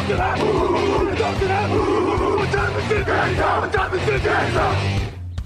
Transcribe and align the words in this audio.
Doctor 0.00 0.16
that! 0.16 0.38
Doctor 1.18 1.46
that! 1.46 1.70
What 1.70 2.50
time 2.50 2.76
is 2.80 2.90
it? 2.90 3.06
What 3.06 3.72
time 3.74 3.94
is 3.94 4.08
it? 4.08 4.89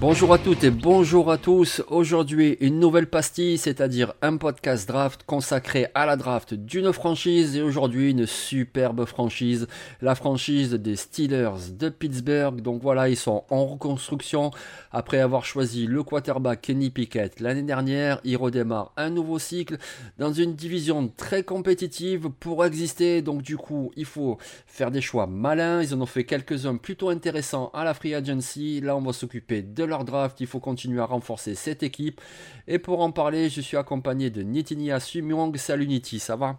Bonjour 0.01 0.33
à 0.33 0.37
toutes 0.37 0.65
et 0.65 0.71
bonjour 0.71 1.31
à 1.31 1.37
tous. 1.37 1.81
Aujourd'hui, 1.87 2.57
une 2.59 2.81
nouvelle 2.81 3.07
pastille, 3.07 3.57
c'est-à-dire 3.57 4.13
un 4.21 4.35
podcast 4.35 4.85
draft 4.89 5.23
consacré 5.23 5.87
à 5.95 6.05
la 6.05 6.17
draft 6.17 6.53
d'une 6.53 6.91
franchise 6.91 7.55
et 7.55 7.61
aujourd'hui 7.61 8.11
une 8.11 8.25
superbe 8.25 9.05
franchise, 9.05 9.67
la 10.01 10.13
franchise 10.13 10.73
des 10.73 10.97
Steelers 10.97 11.71
de 11.71 11.87
Pittsburgh. 11.87 12.59
Donc 12.59 12.81
voilà, 12.81 13.07
ils 13.07 13.15
sont 13.15 13.45
en 13.49 13.65
reconstruction 13.65 14.51
après 14.91 15.19
avoir 15.19 15.45
choisi 15.45 15.87
le 15.87 16.03
quarterback 16.03 16.63
Kenny 16.63 16.89
Pickett 16.89 17.39
l'année 17.39 17.63
dernière. 17.63 18.19
Ils 18.25 18.35
redémarrent 18.35 18.91
un 18.97 19.09
nouveau 19.09 19.39
cycle 19.39 19.77
dans 20.17 20.33
une 20.33 20.55
division 20.55 21.07
très 21.07 21.43
compétitive 21.43 22.29
pour 22.41 22.65
exister. 22.65 23.21
Donc 23.21 23.43
du 23.43 23.55
coup, 23.55 23.93
il 23.95 24.05
faut 24.05 24.39
faire 24.67 24.91
des 24.91 25.01
choix 25.01 25.25
malins. 25.25 25.81
Ils 25.81 25.95
en 25.95 26.01
ont 26.01 26.05
fait 26.05 26.25
quelques-uns 26.25 26.75
plutôt 26.75 27.07
intéressants 27.07 27.71
à 27.73 27.85
la 27.85 27.93
free 27.93 28.13
agency. 28.13 28.81
Là, 28.81 28.97
on 28.97 29.01
va 29.01 29.13
s'occuper 29.13 29.61
de 29.61 29.85
leur 29.85 29.94
draft, 30.03 30.41
il 30.41 30.47
faut 30.47 30.59
continuer 30.59 30.99
à 30.99 31.05
renforcer 31.05 31.55
cette 31.55 31.83
équipe. 31.83 32.19
Et 32.67 32.79
pour 32.79 33.01
en 33.01 33.11
parler, 33.11 33.49
je 33.49 33.61
suis 33.61 33.77
accompagné 33.77 34.29
de 34.29 34.41
Nitinia 34.41 34.99
Sumyong. 34.99 35.55
Salut 35.57 35.87
Niti, 35.87 36.19
ça 36.19 36.35
va? 36.35 36.57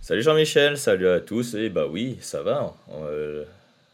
Salut 0.00 0.22
Jean-Michel, 0.22 0.78
salut 0.78 1.08
à 1.08 1.20
tous. 1.20 1.54
Et 1.54 1.68
bah 1.70 1.86
oui, 1.90 2.18
ça 2.20 2.42
va. 2.42 2.74
Euh, 2.92 3.44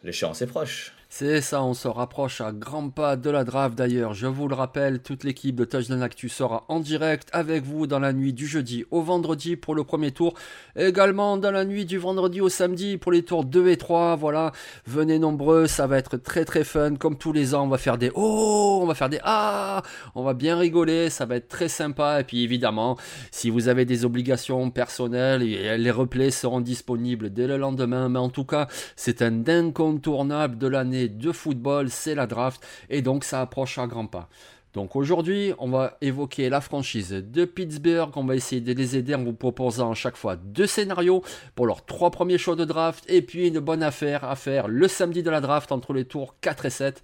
L'échéance 0.04 0.42
est 0.42 0.46
proche. 0.46 0.92
C'est 1.16 1.42
ça, 1.42 1.62
on 1.62 1.74
se 1.74 1.86
rapproche 1.86 2.40
à 2.40 2.50
grands 2.50 2.90
pas 2.90 3.14
de 3.14 3.30
la 3.30 3.44
draft 3.44 3.78
d'ailleurs. 3.78 4.14
Je 4.14 4.26
vous 4.26 4.48
le 4.48 4.56
rappelle, 4.56 4.98
toute 4.98 5.22
l'équipe 5.22 5.54
de 5.54 5.64
Touchdown 5.64 6.02
Actu 6.02 6.28
sera 6.28 6.64
en 6.66 6.80
direct 6.80 7.28
avec 7.30 7.62
vous 7.62 7.86
dans 7.86 8.00
la 8.00 8.12
nuit 8.12 8.32
du 8.32 8.48
jeudi 8.48 8.84
au 8.90 9.00
vendredi 9.00 9.54
pour 9.54 9.76
le 9.76 9.84
premier 9.84 10.10
tour. 10.10 10.34
Également 10.74 11.36
dans 11.36 11.52
la 11.52 11.64
nuit 11.64 11.84
du 11.84 11.98
vendredi 11.98 12.40
au 12.40 12.48
samedi 12.48 12.98
pour 12.98 13.12
les 13.12 13.22
tours 13.22 13.44
2 13.44 13.68
et 13.68 13.76
3. 13.76 14.16
Voilà, 14.16 14.50
venez 14.88 15.20
nombreux, 15.20 15.68
ça 15.68 15.86
va 15.86 15.98
être 15.98 16.16
très 16.16 16.44
très 16.44 16.64
fun. 16.64 16.96
Comme 16.96 17.16
tous 17.16 17.32
les 17.32 17.54
ans, 17.54 17.62
on 17.62 17.68
va 17.68 17.78
faire 17.78 17.96
des 17.96 18.10
oh, 18.16 18.80
on 18.82 18.86
va 18.86 18.96
faire 18.96 19.08
des 19.08 19.20
ah, 19.22 19.84
on 20.16 20.24
va 20.24 20.34
bien 20.34 20.58
rigoler, 20.58 21.10
ça 21.10 21.26
va 21.26 21.36
être 21.36 21.46
très 21.46 21.68
sympa. 21.68 22.22
Et 22.22 22.24
puis 22.24 22.42
évidemment, 22.42 22.98
si 23.30 23.50
vous 23.50 23.68
avez 23.68 23.84
des 23.84 24.04
obligations 24.04 24.68
personnelles, 24.72 25.42
les 25.42 25.90
replays 25.92 26.32
seront 26.32 26.60
disponibles 26.60 27.32
dès 27.32 27.46
le 27.46 27.56
lendemain. 27.56 28.08
Mais 28.08 28.18
en 28.18 28.30
tout 28.30 28.44
cas, 28.44 28.66
c'est 28.96 29.22
un 29.22 29.46
incontournable 29.46 30.58
de 30.58 30.66
l'année 30.66 31.03
de 31.08 31.32
football, 31.32 31.90
c'est 31.90 32.14
la 32.14 32.26
draft, 32.26 32.64
et 32.90 33.02
donc 33.02 33.24
ça 33.24 33.40
approche 33.40 33.78
à 33.78 33.86
grands 33.86 34.06
pas. 34.06 34.28
Donc 34.74 34.96
aujourd'hui, 34.96 35.52
on 35.58 35.70
va 35.70 35.96
évoquer 36.00 36.48
la 36.48 36.60
franchise 36.60 37.10
de 37.12 37.44
Pittsburgh. 37.44 38.10
On 38.16 38.24
va 38.24 38.34
essayer 38.34 38.60
de 38.60 38.72
les 38.72 38.96
aider 38.96 39.14
en 39.14 39.22
vous 39.22 39.32
proposant 39.32 39.92
à 39.92 39.94
chaque 39.94 40.16
fois 40.16 40.34
deux 40.34 40.66
scénarios 40.66 41.22
pour 41.54 41.66
leurs 41.66 41.86
trois 41.86 42.10
premiers 42.10 42.38
choix 42.38 42.56
de 42.56 42.64
draft. 42.64 43.04
Et 43.08 43.22
puis 43.22 43.46
une 43.46 43.60
bonne 43.60 43.84
affaire 43.84 44.24
à 44.24 44.34
faire 44.34 44.66
le 44.66 44.88
samedi 44.88 45.22
de 45.22 45.30
la 45.30 45.40
draft 45.40 45.70
entre 45.70 45.92
les 45.92 46.04
tours 46.04 46.34
4 46.40 46.66
et 46.66 46.70
7. 46.70 47.02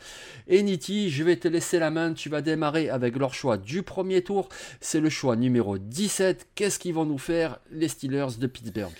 Et 0.48 0.64
Niti, 0.64 1.10
je 1.10 1.22
vais 1.22 1.36
te 1.36 1.46
laisser 1.46 1.78
la 1.78 1.92
main. 1.92 2.12
Tu 2.12 2.28
vas 2.28 2.42
démarrer 2.42 2.90
avec 2.90 3.16
leur 3.16 3.34
choix 3.34 3.56
du 3.56 3.84
premier 3.84 4.22
tour. 4.22 4.48
C'est 4.80 5.00
le 5.00 5.08
choix 5.08 5.36
numéro 5.36 5.78
17. 5.78 6.48
Qu'est-ce 6.56 6.80
qu'ils 6.80 6.94
vont 6.94 7.06
nous 7.06 7.18
faire 7.18 7.60
les 7.70 7.86
Steelers 7.86 8.36
de 8.40 8.48
Pittsburgh? 8.48 8.90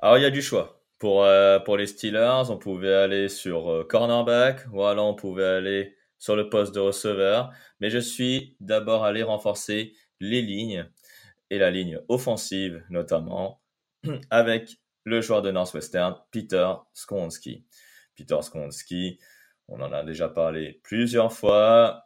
Alors 0.00 0.16
il 0.16 0.22
y 0.22 0.26
a 0.26 0.30
du 0.30 0.40
choix. 0.40 0.77
Pour, 0.98 1.24
euh, 1.24 1.58
pour 1.60 1.76
les 1.76 1.86
Steelers, 1.86 2.50
on 2.50 2.58
pouvait 2.58 2.94
aller 2.94 3.28
sur 3.28 3.70
euh, 3.70 3.84
cornerback, 3.84 4.66
ou 4.72 4.82
alors 4.84 5.06
on 5.06 5.14
pouvait 5.14 5.44
aller 5.44 5.96
sur 6.18 6.34
le 6.34 6.48
poste 6.48 6.74
de 6.74 6.80
receveur. 6.80 7.52
Mais 7.80 7.90
je 7.90 7.98
suis 7.98 8.56
d'abord 8.60 9.04
allé 9.04 9.22
renforcer 9.22 9.92
les 10.20 10.42
lignes, 10.42 10.88
et 11.50 11.58
la 11.58 11.70
ligne 11.70 12.00
offensive 12.08 12.82
notamment, 12.90 13.62
avec 14.30 14.78
le 15.04 15.20
joueur 15.20 15.42
de 15.42 15.50
Northwestern, 15.50 16.16
Peter 16.30 16.70
Skonski. 16.92 17.64
Peter 18.16 18.36
Skonski, 18.42 19.18
on 19.68 19.80
en 19.80 19.92
a 19.92 20.02
déjà 20.02 20.28
parlé 20.28 20.80
plusieurs 20.82 21.32
fois. 21.32 22.04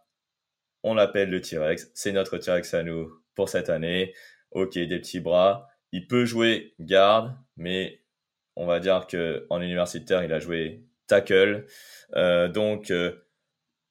On 0.83 0.95
l'appelle 0.95 1.31
le 1.31 1.41
T-Rex. 1.41 1.91
C'est 1.95 2.13
notre 2.13 2.39
T-Rex 2.39 2.75
à 2.75 2.83
nous 2.83 3.13
pour 3.35 3.49
cette 3.49 3.71
année. 3.71 4.15
Ok, 4.51 4.75
des 4.75 4.99
petits 4.99 5.21
bras. 5.21 5.69
Il 5.93 6.07
peut 6.07 6.25
jouer 6.25 6.75
garde, 6.79 7.35
mais 7.57 8.02
on 8.57 8.67
va 8.67 8.81
dire 8.81 9.07
que 9.07 9.47
en 9.51 9.61
universitaire, 9.61 10.25
il 10.25 10.33
a 10.33 10.39
joué 10.39 10.85
tackle. 11.07 11.67
Euh, 12.17 12.49
donc, 12.49 12.91
euh, 12.91 13.13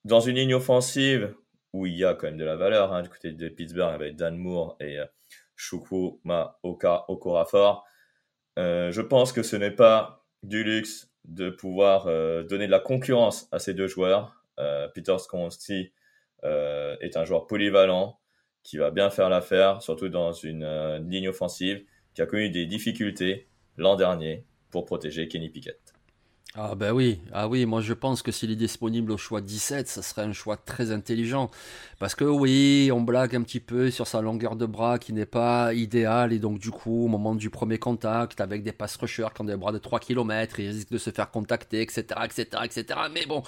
dans 0.05 0.19
une 0.19 0.35
ligne 0.35 0.55
offensive 0.55 1.35
où 1.73 1.85
il 1.85 1.95
y 1.95 2.05
a 2.05 2.13
quand 2.13 2.27
même 2.27 2.38
de 2.38 2.45
la 2.45 2.55
valeur, 2.55 2.94
hein, 2.94 3.01
du 3.01 3.09
côté 3.09 3.31
de 3.31 3.50
Pittsburgh 3.50 3.94
avec 3.94 4.16
Dan 4.16 4.38
Moore 4.38 4.75
et 4.79 5.00
euh, 5.00 5.05
Chukwuma 5.55 6.59
Okorafor, 6.63 7.85
euh, 8.59 8.91
je 8.91 9.01
pense 9.01 9.31
que 9.31 9.44
ce 9.44 9.55
n'est 9.55 9.71
pas 9.71 10.25
du 10.44 10.63
luxe 10.63 11.09
de 11.25 11.51
pouvoir 11.51 12.05
donner 12.05 12.66
de 12.66 12.71
la 12.71 12.79
concurrence 12.79 13.47
à 13.51 13.59
ces 13.59 13.75
deux 13.75 13.85
joueurs. 13.85 14.44
Peter 14.95 15.16
Skonski 15.19 15.94
est 16.44 17.16
un 17.16 17.25
joueur 17.25 17.45
polyvalent 17.45 18.19
qui 18.63 18.77
va 18.77 18.89
bien 18.89 19.11
faire 19.11 19.29
l'affaire, 19.29 19.83
surtout 19.83 20.09
dans 20.09 20.31
une 20.31 20.97
ligne 21.07 21.29
offensive 21.29 21.85
qui 22.16 22.23
a 22.23 22.25
connu 22.25 22.50
des 22.50 22.66
difficultés 22.66 23.47
l'an 23.77 23.95
dernier 23.95 24.47
pour 24.71 24.85
protéger 24.85 25.27
Kenny 25.27 25.49
Pickett. 25.49 25.93
Ah 26.57 26.75
ben 26.75 26.91
oui, 26.91 27.22
ah 27.31 27.47
oui, 27.47 27.66
moi 27.66 27.79
je 27.79 27.94
pense 27.94 28.22
que 28.22 28.29
s'il 28.34 28.51
est 28.51 28.57
disponible 28.57 29.13
au 29.13 29.17
choix 29.17 29.39
17, 29.39 29.88
ça 29.88 30.01
serait 30.01 30.23
un 30.23 30.34
choix 30.34 30.57
très 30.57 30.91
intelligent. 30.91 31.50
Parce 31.97 32.13
que 32.13 32.25
oui, 32.25 32.91
on 32.94 33.00
blague 33.00 33.34
un 33.38 33.41
petit 33.44 33.62
peu 33.62 33.89
sur 33.89 34.06
sa 34.06 34.19
longueur 34.19 34.57
de 34.57 34.66
bras 34.66 35.00
qui 35.00 35.13
n'est 35.13 35.25
pas 35.25 35.73
idéale 35.73 36.34
et 36.34 36.39
donc 36.39 36.59
du 36.59 36.69
coup, 36.69 37.06
au 37.06 37.07
moment 37.07 37.35
du 37.35 37.50
premier 37.50 37.78
contact, 37.78 38.41
avec 38.41 38.63
des 38.63 38.73
pass 38.73 38.97
rushers 38.97 39.28
qui 39.34 39.41
ont 39.41 39.45
des 39.45 39.56
bras 39.56 39.72
de 39.72 39.78
3 39.78 40.01
km, 40.01 40.59
il 40.59 40.67
risque 40.67 40.91
de 40.91 40.97
se 40.97 41.09
faire 41.12 41.31
contacter, 41.31 41.81
etc., 41.81 42.03
etc., 42.25 42.45
etc. 42.66 43.00
Mais 43.13 43.25
bon, 43.25 43.44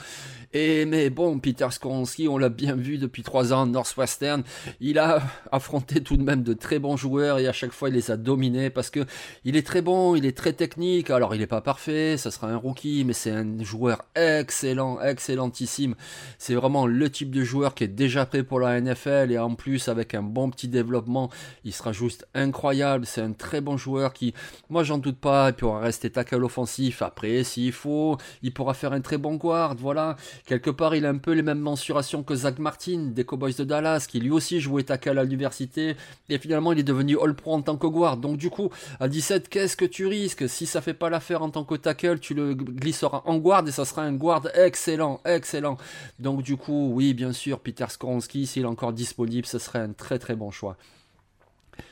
et 0.53 0.85
mais 0.85 1.09
bon, 1.09 1.40
Peter 1.40 1.68
Skonski, 1.72 2.30
on 2.30 2.38
l'a 2.38 2.47
bien 2.47 2.75
vu 2.78 2.97
depuis 2.97 3.24
3 3.24 3.52
ans, 3.52 3.66
Northwestern, 3.66 4.44
il 4.80 4.97
a 4.97 5.22
affronté 5.52 6.02
tout 6.02 6.16
de 6.16 6.23
même 6.23 6.44
de 6.44 6.53
très 6.53 6.79
bons 6.79 6.96
joueurs 6.96 7.40
et 7.40 7.47
à 7.47 7.53
chaque 7.53 7.73
fois 7.73 7.90
il 7.90 7.96
les 7.96 8.11
a 8.11 8.16
dominés 8.17 8.70
parce 8.70 8.90
que 8.90 9.05
il 9.44 9.58
est 9.58 9.67
très 9.67 9.82
bon, 9.82 10.16
il 10.16 10.26
est 10.26 10.38
très 10.38 10.53
technique, 10.53 11.09
alors 11.09 11.35
il 11.35 11.40
n'est 11.40 11.47
pas 11.47 11.59
parfait, 11.59 12.16
ça 12.16 12.32
sera 12.32 12.47
un 12.47 12.55
rookie 12.55 12.92
mais 13.03 13.13
c'est 13.13 13.31
un 13.31 13.63
joueur 13.63 14.03
excellent, 14.16 15.01
excellentissime. 15.01 15.95
C'est 16.37 16.53
vraiment 16.53 16.85
le 16.85 17.09
type 17.09 17.31
de 17.31 17.43
joueur 17.43 17.73
qui 17.73 17.85
est 17.85 17.87
déjà 17.87 18.25
prêt 18.25 18.43
pour 18.43 18.59
la 18.59 18.79
NFL 18.79 19.31
et 19.31 19.40
en 19.40 19.55
plus 19.55 19.87
avec 19.87 20.13
un 20.13 20.22
bon 20.22 20.49
petit 20.51 20.67
développement, 20.67 21.29
il 21.63 21.73
sera 21.73 21.91
juste 21.91 22.28
incroyable. 22.35 23.05
C'est 23.05 23.22
un 23.22 23.34
très 23.34 23.61
bon 23.61 23.78
joueur 23.78 24.13
qui, 24.13 24.34
moi 24.69 24.84
j'en 24.84 24.97
doute 24.97 25.17
pas, 25.17 25.49
il 25.49 25.55
pourra 25.55 25.79
rester 25.79 26.09
tackle 26.09 26.43
offensif. 26.43 27.01
Après, 27.01 27.43
s'il 27.43 27.72
faut, 27.72 28.17
il 28.43 28.53
pourra 28.53 28.73
faire 28.73 28.93
un 28.93 29.01
très 29.01 29.17
bon 29.17 29.35
guard. 29.35 29.75
Voilà, 29.75 30.16
quelque 30.45 30.69
part 30.69 30.95
il 30.95 31.05
a 31.05 31.09
un 31.09 31.17
peu 31.17 31.31
les 31.31 31.41
mêmes 31.41 31.59
mensurations 31.59 32.23
que 32.23 32.35
Zach 32.35 32.59
Martin 32.59 33.11
des 33.13 33.23
Cowboys 33.23 33.55
de 33.57 33.63
Dallas, 33.63 34.05
qui 34.07 34.19
lui 34.19 34.31
aussi 34.31 34.59
jouait 34.59 34.84
tackle 34.84 35.17
à 35.17 35.23
l'université 35.23 35.95
et 36.29 36.37
finalement 36.37 36.73
il 36.73 36.79
est 36.79 36.84
devenu 36.84 37.17
All 37.19 37.34
Pro 37.34 37.53
en 37.53 37.61
tant 37.61 37.78
que 37.78 37.87
guard. 37.87 38.17
Donc 38.17 38.37
du 38.37 38.49
coup, 38.49 38.69
à 38.99 39.07
17, 39.07 39.49
qu'est-ce 39.49 39.78
que 39.78 39.85
tu 39.85 40.07
risques? 40.07 40.49
Si 40.49 40.66
ça 40.66 40.81
fait 40.81 40.93
pas 40.93 41.09
l'affaire 41.09 41.41
en 41.41 41.49
tant 41.49 41.63
que 41.63 41.75
tackle, 41.75 42.19
tu 42.19 42.34
le 42.34 42.53
glissera 42.84 43.24
en 43.26 43.38
guard 43.38 43.68
et 43.68 43.72
ça 43.72 43.85
sera 43.85 44.03
un 44.03 44.14
guard 44.14 44.47
excellent, 44.56 45.22
excellent. 45.26 45.78
Donc 46.20 46.44
du 46.44 46.58
coup, 46.58 46.91
oui, 46.94 47.14
bien 47.14 47.32
sûr, 47.32 47.59
Peter 47.59 47.85
Skoronski, 47.88 48.46
s'il 48.46 48.64
est 48.64 48.68
encore 48.68 48.94
disponible, 48.94 49.46
ce 49.47 49.59
serait 49.59 49.80
un 49.80 49.94
très 49.94 50.20
très 50.20 50.35
bon 50.35 50.52
choix. 50.52 50.78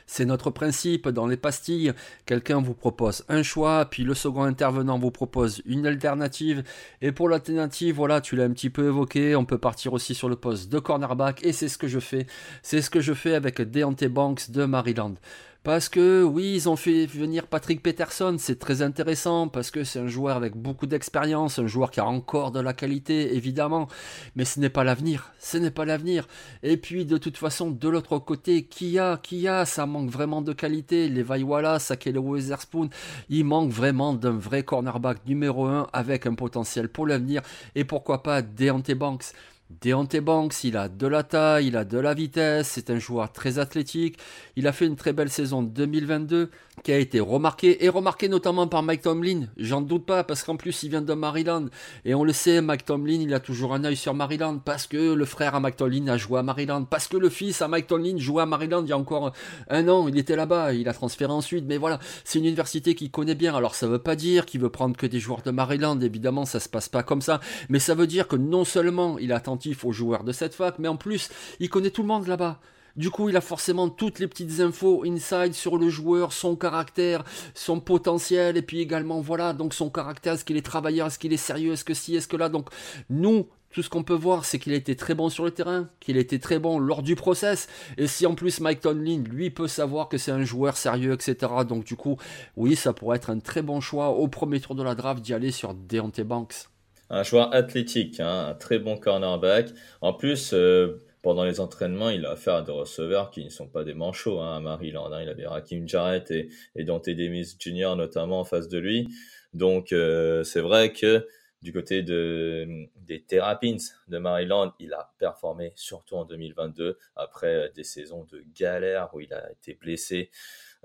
C'est 0.06 0.26
notre 0.26 0.50
principe 0.50 1.08
dans 1.08 1.26
les 1.26 1.38
pastilles. 1.38 1.94
Quelqu'un 2.26 2.62
vous 2.62 2.74
propose 2.74 3.24
un 3.30 3.44
choix, 3.44 3.86
puis 3.86 4.04
le 4.04 4.14
second 4.14 4.44
intervenant 4.44 5.00
vous 5.00 5.10
propose 5.10 5.62
une 5.66 5.88
alternative. 5.88 6.64
Et 7.02 7.12
pour 7.12 7.30
l'alternative, 7.30 7.96
voilà, 7.96 8.20
tu 8.20 8.36
l'as 8.36 8.44
un 8.44 8.52
petit 8.52 8.70
peu 8.70 8.88
évoqué, 8.88 9.36
on 9.36 9.46
peut 9.46 9.58
partir 9.58 9.94
aussi 9.94 10.14
sur 10.14 10.28
le 10.28 10.36
poste 10.36 10.70
de 10.70 10.80
cornerback, 10.80 11.44
et 11.46 11.54
c'est 11.54 11.70
ce 11.70 11.78
que 11.78 11.88
je 11.88 12.00
fais. 12.00 12.28
C'est 12.62 12.82
ce 12.82 12.90
que 12.90 13.00
je 13.00 13.14
fais 13.14 13.34
avec 13.34 13.62
Deontay 13.62 14.10
Banks 14.10 14.52
de 14.52 14.66
Maryland. 14.66 15.16
Parce 15.64 15.90
que 15.90 16.24
oui, 16.24 16.54
ils 16.56 16.70
ont 16.70 16.76
fait 16.76 17.06
venir 17.06 17.46
Patrick 17.46 17.84
Peterson, 17.84 18.36
c'est 18.40 18.58
très 18.58 18.82
intéressant 18.82 19.48
parce 19.48 19.70
que 19.70 19.84
c'est 19.84 20.00
un 20.00 20.08
joueur 20.08 20.36
avec 20.36 20.56
beaucoup 20.56 20.88
d'expérience, 20.88 21.60
un 21.60 21.68
joueur 21.68 21.92
qui 21.92 22.00
a 22.00 22.06
encore 22.08 22.50
de 22.50 22.60
la 22.60 22.74
qualité 22.74 23.36
évidemment, 23.36 23.88
mais 24.36 24.44
ce 24.44 24.60
n'est 24.60 24.72
pas 24.72 24.84
l'avenir, 24.84 25.32
ce 25.38 25.60
n'est 25.60 25.70
pas 25.70 25.86
l'avenir. 25.86 26.28
Et 26.64 26.78
puis 26.78 27.06
de 27.06 27.16
toute 27.20 27.38
façon, 27.38 27.70
de 27.70 27.90
l'autre 27.90 28.18
côté, 28.18 28.64
qui 28.64 28.98
a, 28.98 29.18
qui 29.18 29.48
a, 29.48 29.66
ça 29.66 29.86
manque 29.86 30.10
vraiment 30.10 30.42
de 30.42 30.52
qualité. 30.52 31.08
Les 31.10 31.22
Vaiwala, 31.22 31.78
Sakele 31.78 32.18
Weatherspoon, 32.18 32.90
il 33.30 33.46
manque 33.46 33.70
vraiment 33.70 34.14
d'un 34.14 34.32
vrai 34.32 34.64
cornerback 34.64 35.28
numéro 35.28 35.68
1 35.68 35.90
avec 35.94 36.26
un 36.26 36.34
potentiel 36.34 36.90
pour 36.90 37.06
l'avenir 37.06 37.44
et 37.76 37.84
pourquoi 37.84 38.24
pas 38.24 38.42
Deontay 38.42 38.96
Banks? 38.96 39.34
Deontay 39.80 40.22
Banks, 40.22 40.64
il 40.64 40.76
a 40.76 40.90
de 40.90 41.08
la 41.08 41.24
taille, 41.24 41.68
il 41.68 41.78
a 41.78 41.86
de 41.86 41.98
la 41.98 42.14
vitesse, 42.14 42.70
c'est 42.70 42.90
un 42.90 43.00
joueur 43.00 43.32
très 43.32 43.60
athlétique. 43.60 44.18
Il 44.56 44.68
a 44.68 44.74
fait 44.74 44.86
une 44.86 44.96
très 44.96 45.14
belle 45.14 45.30
saison 45.30 45.62
2022 45.62 46.50
qui 46.84 46.92
a 46.92 46.98
été 46.98 47.20
remarqué 47.20 47.84
et 47.86 47.90
remarqué 47.90 48.28
notamment 48.28 48.68
par 48.68 48.84
Mike 48.84 49.02
Tomlin. 49.02 49.48
J'en 49.58 49.82
doute 49.82 50.06
pas 50.06 50.24
parce 50.24 50.44
qu'en 50.44 50.56
plus 50.56 50.84
il 50.84 50.90
vient 50.90 51.02
de 51.02 51.14
Maryland 51.14 51.66
et 52.06 52.16
on 52.16 52.24
le 52.24 52.34
sait, 52.34 52.62
Mike 52.62 52.86
Tomlin 52.86 53.22
il 53.22 53.34
a 53.34 53.40
toujours 53.40 53.74
un 53.74 53.84
œil 53.84 53.96
sur 53.96 54.14
Maryland 54.14 54.60
parce 54.60 54.88
que 54.88 55.14
le 55.14 55.26
frère 55.26 55.56
à 55.56 55.60
Mike 55.60 55.78
Tomlin 55.78 56.08
a 56.08 56.18
joué 56.18 56.40
à 56.40 56.44
Maryland, 56.44 56.86
parce 56.86 57.08
que 57.08 57.18
le 57.18 57.30
fils 57.30 57.62
à 57.62 57.68
Mike 57.68 57.88
Tomlin 57.88 58.18
jouait 58.18 58.44
à 58.44 58.46
Maryland 58.46 58.84
il 58.84 58.90
y 58.90 58.94
a 58.94 58.98
encore 58.98 59.32
un 59.70 59.88
an, 59.88 60.08
il 60.08 60.18
était 60.18 60.36
là-bas, 60.36 60.74
il 60.74 60.88
a 60.90 60.94
transféré 60.94 61.32
ensuite, 61.32 61.66
mais 61.68 61.78
voilà, 61.78 62.00
c'est 62.24 62.40
une 62.40 62.46
université 62.46 62.96
qu'il 62.96 63.12
connaît 63.12 63.36
bien. 63.36 63.56
Alors 63.56 63.76
ça 63.76 63.88
veut 63.88 64.00
pas 64.00 64.16
dire 64.16 64.46
qu'il 64.46 64.62
veut 64.62 64.70
prendre 64.70 64.96
que 64.98 65.06
des 65.06 65.20
joueurs 65.20 65.42
de 65.42 65.52
Maryland, 65.52 66.00
évidemment 66.00 66.46
ça 66.46 66.60
se 66.60 66.70
passe 66.70 66.90
pas 66.90 67.04
comme 67.04 67.22
ça, 67.22 67.40
mais 67.70 67.80
ça 67.80 67.96
veut 67.96 68.08
dire 68.08 68.28
que 68.28 68.36
non 68.36 68.66
seulement 68.66 69.18
il 69.20 69.32
est 69.32 69.36
attentif 69.36 69.86
aux 69.86 69.92
joueurs 69.92 70.24
de 70.24 70.32
cette 70.32 70.56
fac, 70.56 70.80
mais 70.80 70.88
en 70.88 70.98
plus 70.98 71.30
il 71.60 71.70
connaît 71.70 71.92
tout 71.92 72.02
le 72.02 72.08
monde 72.08 72.28
là-bas. 72.28 72.60
Du 72.96 73.10
coup, 73.10 73.30
il 73.30 73.38
a 73.38 73.42
forcément 73.42 73.90
toutes 73.90 74.20
les 74.20 74.28
petites 74.28 74.60
infos 74.60 75.04
inside 75.06 75.54
sur 75.54 75.78
le 75.78 75.90
joueur, 75.90 76.34
son 76.34 76.56
caractère, 76.56 77.24
son 77.54 77.80
potentiel, 77.80 78.58
et 78.58 78.62
puis 78.62 78.80
également, 78.80 79.22
voilà, 79.22 79.54
donc 79.54 79.74
son 79.74 79.90
caractère, 79.90 80.34
est-ce 80.34 80.46
qu'il 80.46 80.58
est 80.58 80.66
travailleur, 80.66 81.08
est-ce 81.08 81.20
qu'il 81.20 81.34
est 81.34 81.38
sérieux, 81.38 81.74
est-ce 81.74 81.86
que 81.86 81.94
si, 81.94 82.16
est-ce 82.16 82.28
que 82.28 82.38
là. 82.38 82.50
Donc, 82.50 82.70
nous, 83.10 83.48
tout 83.72 83.82
ce 83.82 83.90
qu'on 83.90 84.04
peut 84.04 84.14
voir, 84.14 84.46
c'est 84.46 84.60
qu'il 84.60 84.74
a 84.74 84.76
été 84.76 84.96
très 84.96 85.16
bon 85.16 85.30
sur 85.30 85.46
le 85.46 85.52
terrain, 85.52 85.90
qu'il 86.00 86.18
a 86.18 86.20
été 86.20 86.40
très 86.40 86.60
bon 86.60 86.78
lors 86.78 87.02
du 87.02 87.16
process. 87.16 87.68
Et 87.98 88.08
si 88.08 88.26
en 88.26 88.36
plus 88.36 88.60
Mike 88.60 88.82
Tomlin, 88.82 89.24
lui, 89.24 89.50
peut 89.50 89.68
savoir 89.68 90.10
que 90.10 90.18
c'est 90.18 90.32
un 90.32 90.44
joueur 90.44 90.76
sérieux, 90.78 91.14
etc. 91.14 91.52
Donc, 91.68 91.86
du 91.86 91.96
coup, 91.96 92.18
oui, 92.58 92.76
ça 92.76 92.94
pourrait 92.94 93.18
être 93.18 93.30
un 93.30 93.40
très 93.40 93.62
bon 93.62 93.80
choix 93.80 94.10
au 94.10 94.28
premier 94.28 94.60
tour 94.60 94.76
de 94.76 94.84
la 94.84 94.96
draft 94.96 95.22
d'y 95.22 95.34
aller 95.34 95.52
sur 95.52 95.74
Deontay 95.74 96.24
Banks. 96.24 96.68
Un 97.10 97.24
choix 97.24 97.54
athlétique, 97.54 98.20
hein, 98.20 98.48
un 98.50 98.54
très 98.54 98.80
bon 98.80 98.98
cornerback. 98.98 99.70
En 100.02 100.14
plus, 100.14 100.52
euh, 100.54 101.02
pendant 101.22 101.44
les 101.44 101.60
entraînements, 101.60 102.10
il 102.10 102.26
a 102.26 102.32
affaire 102.32 102.56
à 102.56 102.62
des 102.62 102.72
receveurs 102.72 103.30
qui 103.32 103.44
ne 103.44 103.50
sont 103.50 103.68
pas 103.68 103.84
des 103.84 103.94
manchots 103.94 104.40
hein, 104.40 104.58
à 104.58 104.60
Maryland. 104.60 105.12
Hein. 105.12 105.22
Il 105.22 105.30
avait 105.30 105.46
Rakim 105.46 105.88
Jarrett 105.88 106.30
et, 106.32 106.50
et 106.76 106.84
Dante 106.84 107.10
Demis 107.10 107.56
Jr. 107.60 107.96
notamment 107.96 108.40
en 108.40 108.44
face 108.44 108.68
de 108.68 108.80
lui. 108.80 109.08
Donc 109.54 109.92
euh, 109.94 110.44
c'est 110.44 110.62
vrai 110.62 110.94
que 110.94 111.28
du 111.62 111.74
côté 111.74 112.02
de, 112.02 112.88
des 112.96 113.24
Terrapins 113.24 113.78
de 114.08 114.18
Maryland, 114.18 114.74
il 114.80 114.94
a 114.94 115.14
performé 115.20 115.74
surtout 115.76 116.16
en 116.16 116.26
2022 116.26 116.98
après 117.16 117.72
des 117.76 117.84
saisons 117.84 118.24
de 118.26 118.44
galère 118.56 119.14
où 119.14 119.20
il 119.20 119.32
a 119.32 119.52
été 119.52 119.76
blessé. 119.76 120.32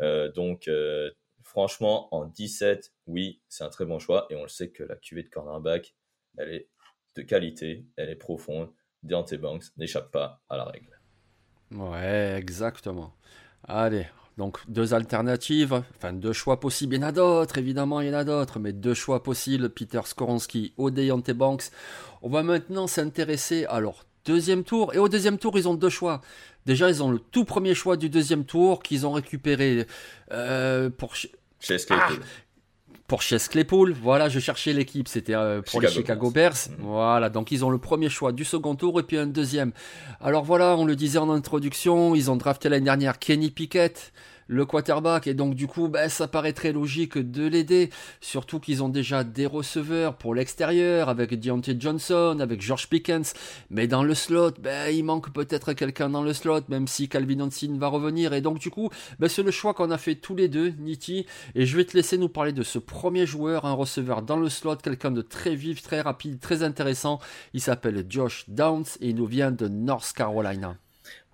Euh, 0.00 0.30
donc 0.30 0.68
euh, 0.68 1.10
franchement, 1.42 2.14
en 2.14 2.26
17, 2.26 2.92
oui, 3.06 3.40
c'est 3.48 3.64
un 3.64 3.70
très 3.70 3.86
bon 3.86 3.98
choix 3.98 4.26
et 4.28 4.36
on 4.36 4.42
le 4.42 4.48
sait 4.48 4.68
que 4.68 4.82
la 4.82 4.96
cuvée 4.96 5.22
de 5.22 5.28
cornerback, 5.28 5.94
elle 6.36 6.50
est 6.50 6.68
de 7.14 7.22
qualité, 7.22 7.86
elle 7.96 8.10
est 8.10 8.16
profonde 8.16 8.70
Deontay 9.06 9.38
Banks 9.38 9.64
n'échappe 9.76 10.10
pas 10.10 10.40
à 10.48 10.56
la 10.56 10.64
règle. 10.64 10.98
Ouais, 11.72 12.36
exactement. 12.38 13.14
Allez, 13.64 14.06
donc 14.36 14.58
deux 14.68 14.94
alternatives, 14.94 15.82
enfin 15.96 16.12
deux 16.12 16.32
choix 16.32 16.60
possibles. 16.60 16.94
Il 16.94 17.00
y 17.00 17.04
en 17.04 17.08
a 17.08 17.12
d'autres, 17.12 17.58
évidemment, 17.58 18.00
il 18.00 18.08
y 18.08 18.10
en 18.10 18.18
a 18.18 18.24
d'autres, 18.24 18.58
mais 18.58 18.72
deux 18.72 18.94
choix 18.94 19.22
possibles. 19.22 19.70
Peter 19.70 20.00
Skoronski 20.04 20.74
ou 20.76 20.90
Deontay 20.90 21.34
Banks. 21.34 21.70
On 22.22 22.28
va 22.28 22.42
maintenant 22.42 22.86
s'intéresser 22.86 23.64
à 23.66 23.80
leur 23.80 24.04
deuxième 24.24 24.64
tour. 24.64 24.94
Et 24.94 24.98
au 24.98 25.08
deuxième 25.08 25.38
tour, 25.38 25.56
ils 25.58 25.68
ont 25.68 25.74
deux 25.74 25.88
choix. 25.88 26.20
Déjà, 26.66 26.90
ils 26.90 27.02
ont 27.02 27.10
le 27.10 27.18
tout 27.18 27.44
premier 27.44 27.74
choix 27.74 27.96
du 27.96 28.10
deuxième 28.10 28.44
tour 28.44 28.82
qu'ils 28.82 29.06
ont 29.06 29.12
récupéré 29.12 29.86
euh, 30.32 30.90
pour... 30.90 31.14
Ah, 31.90 32.10
pour 33.06 33.22
Chess 33.22 33.48
Claypool. 33.48 33.94
Voilà, 34.02 34.28
je 34.28 34.40
cherchais 34.40 34.72
l'équipe, 34.72 35.08
c'était 35.08 35.34
euh, 35.34 35.62
pour 35.62 35.80
les 35.80 35.88
Chicago 35.88 36.30
Bears. 36.30 36.68
Mm. 36.68 36.74
Voilà, 36.80 37.30
donc 37.30 37.52
ils 37.52 37.64
ont 37.64 37.70
le 37.70 37.78
premier 37.78 38.08
choix 38.08 38.32
du 38.32 38.44
second 38.44 38.74
tour 38.74 38.98
et 39.00 39.02
puis 39.02 39.18
un 39.18 39.26
deuxième. 39.26 39.72
Alors 40.20 40.44
voilà, 40.44 40.76
on 40.76 40.84
le 40.84 40.96
disait 40.96 41.18
en 41.18 41.30
introduction, 41.30 42.14
ils 42.14 42.30
ont 42.30 42.36
drafté 42.36 42.68
l'année 42.68 42.84
dernière 42.84 43.18
Kenny 43.18 43.50
Pickett 43.50 44.12
le 44.46 44.64
quarterback. 44.64 45.26
Et 45.26 45.34
donc, 45.34 45.54
du 45.54 45.66
coup, 45.66 45.88
ben, 45.88 46.08
ça 46.08 46.28
paraît 46.28 46.52
très 46.52 46.72
logique 46.72 47.18
de 47.18 47.46
l'aider. 47.46 47.90
Surtout 48.20 48.60
qu'ils 48.60 48.82
ont 48.82 48.88
déjà 48.88 49.24
des 49.24 49.46
receveurs 49.46 50.16
pour 50.16 50.34
l'extérieur, 50.34 51.08
avec 51.08 51.38
Deontay 51.38 51.76
Johnson, 51.78 52.38
avec 52.40 52.60
George 52.60 52.88
Pickens. 52.88 53.34
Mais 53.70 53.86
dans 53.86 54.02
le 54.02 54.14
slot, 54.14 54.52
ben, 54.60 54.94
il 54.94 55.04
manque 55.04 55.32
peut-être 55.32 55.72
quelqu'un 55.72 56.10
dans 56.10 56.22
le 56.22 56.32
slot, 56.32 56.62
même 56.68 56.86
si 56.86 57.08
Calvin 57.08 57.40
Hansen 57.40 57.78
va 57.78 57.88
revenir. 57.88 58.32
Et 58.32 58.40
donc, 58.40 58.58
du 58.58 58.70
coup, 58.70 58.90
ben, 59.18 59.28
c'est 59.28 59.42
le 59.42 59.50
choix 59.50 59.74
qu'on 59.74 59.90
a 59.90 59.98
fait 59.98 60.14
tous 60.14 60.34
les 60.34 60.48
deux, 60.48 60.70
Niti. 60.78 61.26
Et 61.54 61.66
je 61.66 61.76
vais 61.76 61.84
te 61.84 61.96
laisser 61.96 62.18
nous 62.18 62.28
parler 62.28 62.52
de 62.52 62.62
ce 62.62 62.78
premier 62.78 63.26
joueur, 63.26 63.64
un 63.64 63.72
receveur 63.72 64.22
dans 64.22 64.36
le 64.36 64.48
slot, 64.48 64.76
quelqu'un 64.76 65.10
de 65.10 65.22
très 65.22 65.54
vif, 65.54 65.82
très 65.82 66.00
rapide, 66.00 66.40
très 66.40 66.62
intéressant. 66.62 67.18
Il 67.54 67.60
s'appelle 67.60 68.04
Josh 68.08 68.44
Downs 68.48 68.84
et 69.00 69.10
il 69.10 69.16
nous 69.16 69.26
vient 69.26 69.50
de 69.50 69.68
North 69.68 70.12
Carolina. 70.14 70.76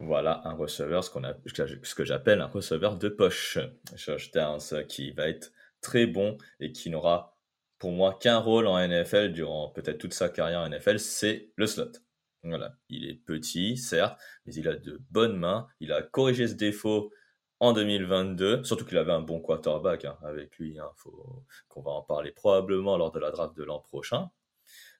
Voilà 0.04 0.42
un 0.44 0.54
receveur, 0.54 1.04
ce, 1.04 1.94
que 1.94 2.04
j'appelle 2.04 2.40
un 2.40 2.46
receveur 2.46 2.96
de 2.96 3.08
poche. 3.08 3.58
Josh 3.94 4.32
Downs, 4.32 4.84
qui 4.88 5.12
va 5.12 5.28
être 5.28 5.52
très 5.80 6.06
bon 6.06 6.38
et 6.58 6.72
qui 6.72 6.90
n'aura 6.90 7.36
pour 7.78 7.92
moi 7.92 8.18
qu'un 8.20 8.38
rôle 8.38 8.66
en 8.66 8.84
NFL 8.84 9.32
durant 9.32 9.68
peut-être 9.68 9.98
toute 9.98 10.12
sa 10.12 10.28
carrière 10.28 10.60
en 10.60 10.68
NFL, 10.68 10.98
c'est 10.98 11.52
le 11.54 11.68
slot. 11.68 11.92
Voilà, 12.42 12.74
il 12.88 13.08
est 13.08 13.14
petit, 13.14 13.76
certes, 13.76 14.20
mais 14.44 14.52
il 14.54 14.66
a 14.68 14.74
de 14.74 15.00
bonnes 15.10 15.36
mains. 15.36 15.68
Il 15.78 15.92
a 15.92 16.02
corrigé 16.02 16.48
ce 16.48 16.54
défaut 16.54 17.12
en 17.60 17.72
2022, 17.72 18.64
surtout 18.64 18.84
qu'il 18.84 18.98
avait 18.98 19.12
un 19.12 19.20
bon 19.20 19.40
quarterback 19.40 20.04
hein, 20.04 20.18
avec 20.22 20.58
lui. 20.58 20.80
Hein, 20.80 20.90
qu'on 21.68 21.80
va 21.80 21.92
en 21.92 22.02
parler 22.02 22.32
probablement 22.32 22.96
lors 22.96 23.12
de 23.12 23.20
la 23.20 23.30
draft 23.30 23.56
de 23.56 23.62
l'an 23.62 23.78
prochain. 23.78 24.30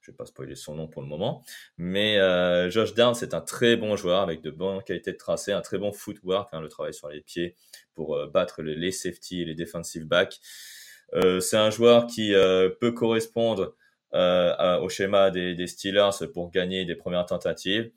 Je 0.02 0.10
vais 0.10 0.16
pas 0.16 0.26
spoiler 0.26 0.56
son 0.56 0.74
nom 0.74 0.88
pour 0.88 1.00
le 1.00 1.06
moment. 1.06 1.44
Mais 1.78 2.18
euh, 2.18 2.68
Josh 2.70 2.92
Downs, 2.94 3.14
c'est 3.14 3.34
un 3.34 3.40
très 3.40 3.76
bon 3.76 3.94
joueur 3.94 4.20
avec 4.20 4.42
de 4.42 4.50
bonnes 4.50 4.82
qualités 4.82 5.12
de 5.12 5.16
tracé, 5.16 5.52
un 5.52 5.60
très 5.60 5.78
bon 5.78 5.92
footwork, 5.92 6.48
hein, 6.52 6.60
le 6.60 6.68
travail 6.68 6.92
sur 6.92 7.08
les 7.08 7.20
pieds 7.20 7.54
pour 7.94 8.16
euh, 8.16 8.26
battre 8.26 8.62
les, 8.62 8.90
safety 8.90 9.42
et 9.42 9.44
les 9.44 9.54
defensive 9.54 10.04
backs. 10.04 10.40
Euh, 11.14 11.38
c'est 11.38 11.56
un 11.56 11.70
joueur 11.70 12.06
qui 12.06 12.32
peut 12.80 12.92
correspondre 12.92 13.76
au 14.12 14.88
schéma 14.88 15.30
des, 15.30 15.54
des, 15.54 15.66
Steelers 15.68 16.26
pour 16.34 16.50
gagner 16.50 16.84
des 16.84 16.96
premières 16.96 17.26
tentatives. 17.26 17.92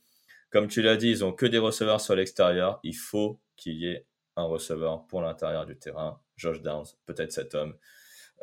Comme 0.52 0.68
tu 0.68 0.82
l'as 0.84 0.98
dit, 0.98 1.10
ils 1.10 1.26
ont 1.26 1.34
que 1.34 1.48
des 1.48 1.58
receveurs 1.58 2.00
sur 2.00 2.16
l'extérieur. 2.16 2.80
Il 2.84 2.96
faut 2.96 3.42
qu'il 3.58 3.78
y 3.78 3.88
ait 3.88 4.06
un 4.36 4.44
receveur 4.44 5.08
pour 5.08 5.22
l'intérieur 5.22 5.66
du 5.66 5.76
terrain. 5.78 6.22
Josh 6.38 6.62
Downs, 6.62 6.86
peut-être 7.06 7.32
cet 7.32 7.56
homme. 7.56 7.76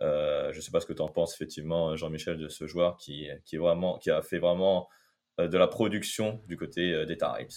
Euh, 0.03 0.53
je 0.53 0.59
ne 0.59 0.63
sais 0.63 0.71
pas 0.71 0.81
ce 0.81 0.87
que 0.87 0.93
tu 0.93 1.03
en 1.03 1.09
penses 1.09 1.35
effectivement, 1.35 1.97
Jean-Michel, 1.97 2.37
de 2.37 2.49
ce 2.49 2.67
joueur 2.67 2.97
qui, 2.97 3.27
est 3.27 3.57
vraiment, 3.57 3.99
qui 3.99 4.11
a 4.11 4.21
fait 4.21 4.39
vraiment 4.39 4.89
euh, 5.41 5.49
de 5.49 5.57
la 5.57 5.69
production 5.69 6.43
du 6.49 6.57
côté 6.57 6.93
euh, 6.93 7.07
des 7.07 7.17
Taribs. 7.17 7.53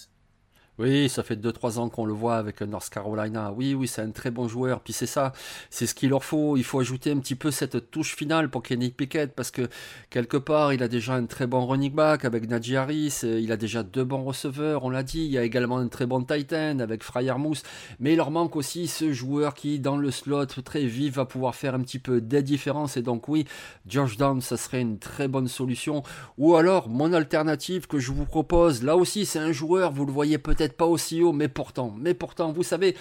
Oui, 0.78 1.08
ça 1.08 1.22
fait 1.22 1.36
2-3 1.36 1.78
ans 1.78 1.88
qu'on 1.88 2.04
le 2.04 2.12
voit 2.12 2.36
avec 2.36 2.60
North 2.60 2.90
Carolina. 2.90 3.50
Oui, 3.50 3.72
oui, 3.72 3.88
c'est 3.88 4.02
un 4.02 4.10
très 4.10 4.30
bon 4.30 4.46
joueur. 4.46 4.80
Puis 4.80 4.92
c'est 4.92 5.06
ça, 5.06 5.32
c'est 5.70 5.86
ce 5.86 5.94
qu'il 5.94 6.10
leur 6.10 6.22
faut. 6.22 6.58
Il 6.58 6.64
faut 6.64 6.80
ajouter 6.80 7.12
un 7.12 7.18
petit 7.18 7.34
peu 7.34 7.50
cette 7.50 7.90
touche 7.90 8.14
finale 8.14 8.50
pour 8.50 8.62
Kenny 8.62 8.90
Pickett 8.90 9.34
parce 9.34 9.50
que 9.50 9.68
quelque 10.10 10.36
part, 10.36 10.74
il 10.74 10.82
a 10.82 10.88
déjà 10.88 11.14
un 11.14 11.24
très 11.24 11.46
bon 11.46 11.64
running 11.64 11.94
back 11.94 12.26
avec 12.26 12.46
Najee 12.50 12.76
Harris. 12.76 13.20
Il 13.22 13.50
a 13.52 13.56
déjà 13.56 13.82
deux 13.82 14.04
bons 14.04 14.22
receveurs, 14.22 14.84
on 14.84 14.90
l'a 14.90 15.02
dit. 15.02 15.24
Il 15.24 15.30
y 15.30 15.38
a 15.38 15.44
également 15.44 15.78
un 15.78 15.88
très 15.88 16.04
bon 16.04 16.22
Titan 16.22 16.78
avec 16.80 17.02
Fryer 17.02 17.38
Moose. 17.38 17.62
Mais 17.98 18.12
il 18.12 18.16
leur 18.16 18.30
manque 18.30 18.54
aussi 18.54 18.86
ce 18.86 19.14
joueur 19.14 19.54
qui, 19.54 19.80
dans 19.80 19.96
le 19.96 20.10
slot 20.10 20.44
très 20.46 20.84
vif, 20.84 21.14
va 21.14 21.24
pouvoir 21.24 21.54
faire 21.54 21.74
un 21.74 21.80
petit 21.80 21.98
peu 21.98 22.20
des 22.20 22.42
différences. 22.42 22.98
Et 22.98 23.02
donc, 23.02 23.28
oui, 23.28 23.46
George 23.86 24.18
Down, 24.18 24.42
ça 24.42 24.58
serait 24.58 24.82
une 24.82 24.98
très 24.98 25.26
bonne 25.26 25.48
solution. 25.48 26.02
Ou 26.36 26.54
alors, 26.54 26.90
mon 26.90 27.14
alternative 27.14 27.86
que 27.86 27.98
je 27.98 28.12
vous 28.12 28.26
propose, 28.26 28.82
là 28.82 28.94
aussi, 28.96 29.24
c'est 29.24 29.38
un 29.38 29.52
joueur, 29.52 29.90
vous 29.90 30.04
le 30.04 30.12
voyez 30.12 30.36
peut-être 30.36 30.65
pas 30.72 30.86
aussi 30.86 31.22
haut, 31.22 31.32
mais 31.32 31.48
pourtant, 31.48 31.94
mais 31.98 32.14
pourtant, 32.14 32.52
vous 32.52 32.62
savez, 32.62 32.96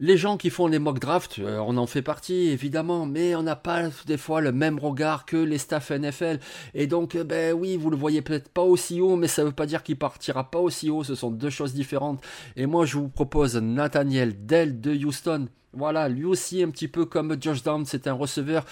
les 0.00 0.16
gens 0.16 0.36
qui 0.36 0.50
font 0.50 0.68
les 0.68 0.78
mock 0.78 1.00
drafts, 1.00 1.40
euh, 1.40 1.58
on 1.58 1.76
en 1.76 1.86
fait 1.86 2.02
partie 2.02 2.48
évidemment, 2.50 3.04
mais 3.04 3.34
on 3.34 3.42
n'a 3.42 3.56
pas 3.56 3.88
des 4.06 4.16
fois 4.16 4.40
le 4.40 4.52
même 4.52 4.78
regard 4.78 5.26
que 5.26 5.36
les 5.36 5.58
staffs 5.58 5.90
NFL. 5.90 6.38
Et 6.74 6.86
donc, 6.86 7.16
euh, 7.16 7.24
ben 7.24 7.52
oui, 7.52 7.76
vous 7.76 7.90
le 7.90 7.96
voyez 7.96 8.22
peut-être 8.22 8.48
pas 8.48 8.62
aussi 8.62 9.00
haut, 9.00 9.16
mais 9.16 9.26
ça 9.26 9.44
veut 9.44 9.52
pas 9.52 9.66
dire 9.66 9.82
qu'il 9.82 9.98
partira 9.98 10.50
pas 10.50 10.60
aussi 10.60 10.88
haut. 10.88 11.02
Ce 11.02 11.16
sont 11.16 11.30
deux 11.30 11.50
choses 11.50 11.74
différentes. 11.74 12.22
Et 12.54 12.66
moi, 12.66 12.86
je 12.86 12.96
vous 12.96 13.08
propose 13.08 13.56
Nathaniel 13.56 14.46
Dell 14.46 14.80
de 14.80 14.94
Houston. 14.94 15.48
Voilà, 15.72 16.08
lui 16.08 16.24
aussi 16.24 16.62
un 16.62 16.70
petit 16.70 16.88
peu 16.88 17.04
comme 17.04 17.36
Josh 17.40 17.62
Down, 17.62 17.84
c'est 17.84 18.06
un 18.06 18.12
receveur 18.12 18.64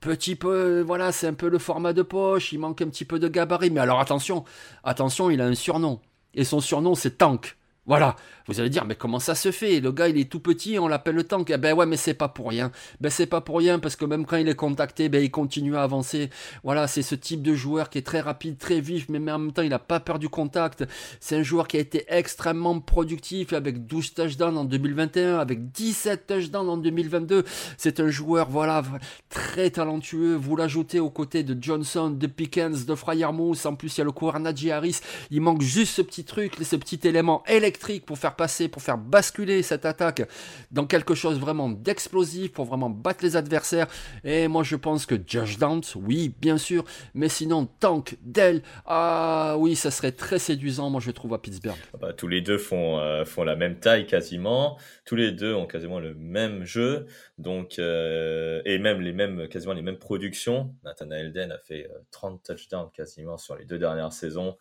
petit 0.00 0.36
peu, 0.36 0.80
voilà, 0.82 1.10
c'est 1.10 1.26
un 1.26 1.34
peu 1.34 1.48
le 1.48 1.58
format 1.58 1.92
de 1.92 2.02
poche, 2.02 2.52
il 2.52 2.60
manque 2.60 2.80
un 2.82 2.88
petit 2.88 3.04
peu 3.04 3.18
de 3.18 3.26
gabarit. 3.26 3.70
Mais 3.70 3.80
alors 3.80 4.00
attention, 4.00 4.44
attention, 4.84 5.28
il 5.28 5.40
a 5.40 5.46
un 5.46 5.54
surnom. 5.54 6.00
Et 6.34 6.44
son 6.44 6.60
surnom, 6.60 6.94
c'est 6.94 7.18
Tank. 7.18 7.57
Voilà, 7.88 8.16
vous 8.46 8.60
allez 8.60 8.68
dire, 8.68 8.84
mais 8.84 8.96
comment 8.96 9.18
ça 9.18 9.34
se 9.34 9.50
fait? 9.50 9.80
Le 9.80 9.92
gars, 9.92 10.08
il 10.08 10.18
est 10.18 10.30
tout 10.30 10.40
petit, 10.40 10.78
on 10.78 10.88
l'appelle 10.88 11.14
le 11.14 11.24
tank. 11.24 11.48
Eh 11.48 11.56
ben 11.56 11.74
ouais, 11.74 11.86
mais 11.86 11.96
c'est 11.96 12.12
pas 12.12 12.28
pour 12.28 12.50
rien. 12.50 12.70
Ben 13.00 13.08
c'est 13.08 13.24
pas 13.24 13.40
pour 13.40 13.56
rien 13.56 13.78
parce 13.78 13.96
que 13.96 14.04
même 14.04 14.26
quand 14.26 14.36
il 14.36 14.46
est 14.46 14.54
contacté, 14.54 15.08
ben 15.08 15.24
il 15.24 15.30
continue 15.30 15.74
à 15.74 15.84
avancer. 15.84 16.28
Voilà, 16.62 16.86
c'est 16.86 17.00
ce 17.00 17.14
type 17.14 17.40
de 17.40 17.54
joueur 17.54 17.88
qui 17.88 17.96
est 17.96 18.02
très 18.02 18.20
rapide, 18.20 18.58
très 18.58 18.82
vif, 18.82 19.06
mais 19.08 19.16
en 19.32 19.38
même 19.38 19.52
temps, 19.52 19.62
il 19.62 19.70
n'a 19.70 19.78
pas 19.78 20.00
peur 20.00 20.18
du 20.18 20.28
contact. 20.28 20.84
C'est 21.18 21.36
un 21.36 21.42
joueur 21.42 21.66
qui 21.66 21.78
a 21.78 21.80
été 21.80 22.04
extrêmement 22.08 22.78
productif 22.78 23.54
avec 23.54 23.86
12 23.86 24.12
touchdowns 24.12 24.58
en 24.58 24.64
2021, 24.66 25.38
avec 25.38 25.72
17 25.72 26.26
touchdowns 26.26 26.68
en 26.68 26.76
2022. 26.76 27.44
C'est 27.78 28.00
un 28.00 28.08
joueur, 28.08 28.50
voilà, 28.50 28.82
très 29.30 29.70
talentueux. 29.70 30.34
Vous 30.34 30.56
l'ajoutez 30.56 31.00
aux 31.00 31.08
côtés 31.08 31.42
de 31.42 31.56
Johnson, 31.58 32.10
de 32.10 32.26
Pickens, 32.26 32.84
de 32.84 32.94
Fryermouth. 32.94 33.64
En 33.64 33.76
plus, 33.76 33.96
il 33.96 33.98
y 33.98 34.02
a 34.02 34.04
le 34.04 34.12
coureur 34.12 34.40
Najee 34.40 34.72
Harris. 34.72 35.00
Il 35.30 35.40
manque 35.40 35.62
juste 35.62 35.94
ce 35.94 36.02
petit 36.02 36.24
truc, 36.24 36.52
ce 36.62 36.76
petit 36.76 37.00
élément 37.08 37.42
électrique 37.46 37.77
pour 38.04 38.18
faire 38.18 38.36
passer, 38.36 38.68
pour 38.68 38.82
faire 38.82 38.98
basculer 38.98 39.62
cette 39.62 39.84
attaque 39.84 40.28
dans 40.70 40.86
quelque 40.86 41.14
chose 41.14 41.38
vraiment 41.38 41.68
d'explosif, 41.68 42.52
pour 42.52 42.64
vraiment 42.64 42.90
battre 42.90 43.24
les 43.24 43.36
adversaires. 43.36 43.86
Et 44.24 44.48
moi 44.48 44.62
je 44.62 44.76
pense 44.76 45.06
que 45.06 45.14
Josh 45.26 45.58
Downs, 45.58 45.82
oui, 45.96 46.34
bien 46.40 46.58
sûr, 46.58 46.84
mais 47.14 47.28
sinon 47.28 47.66
Tank, 47.80 48.16
Dell, 48.22 48.62
ah 48.86 49.56
oui, 49.58 49.76
ça 49.76 49.90
serait 49.90 50.12
très 50.12 50.38
séduisant, 50.38 50.90
moi 50.90 51.00
je 51.00 51.10
trouve 51.10 51.34
à 51.34 51.38
Pittsburgh. 51.38 51.76
Ah 51.94 51.98
bah, 52.00 52.12
tous 52.12 52.28
les 52.28 52.40
deux 52.40 52.58
font, 52.58 52.98
euh, 52.98 53.24
font 53.24 53.44
la 53.44 53.56
même 53.56 53.78
taille 53.78 54.06
quasiment, 54.06 54.78
tous 55.04 55.16
les 55.16 55.32
deux 55.32 55.54
ont 55.54 55.66
quasiment 55.66 56.00
le 56.00 56.14
même 56.14 56.64
jeu, 56.64 57.06
donc 57.38 57.78
euh, 57.78 58.60
et 58.64 58.78
même 58.78 59.00
les 59.00 59.12
mêmes, 59.12 59.48
quasiment 59.48 59.72
les 59.72 59.82
mêmes 59.82 59.98
productions. 59.98 60.74
Nathanael 60.84 61.32
Den 61.32 61.52
a 61.52 61.58
fait 61.58 61.88
30 62.10 62.50
euh, 62.50 62.54
touchdowns 62.54 62.90
quasiment 62.92 63.38
sur 63.38 63.56
les 63.56 63.64
deux 63.64 63.78
dernières 63.78 64.12
saisons, 64.12 64.56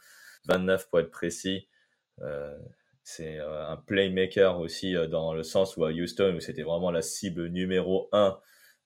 29 0.48 0.90
pour 0.90 1.00
être 1.00 1.12
précis. 1.12 1.68
C'est 3.10 3.40
euh, 3.40 3.66
un 3.70 3.78
playmaker 3.78 4.60
aussi 4.60 4.94
euh, 4.94 5.08
dans 5.08 5.34
le 5.34 5.42
sens 5.42 5.78
où 5.78 5.86
à 5.86 5.92
Houston, 5.92 6.36
où 6.36 6.40
c'était 6.42 6.64
vraiment 6.64 6.92
la 6.92 7.02
cible 7.02 7.48
numéro 7.48 8.10
un 8.12 8.38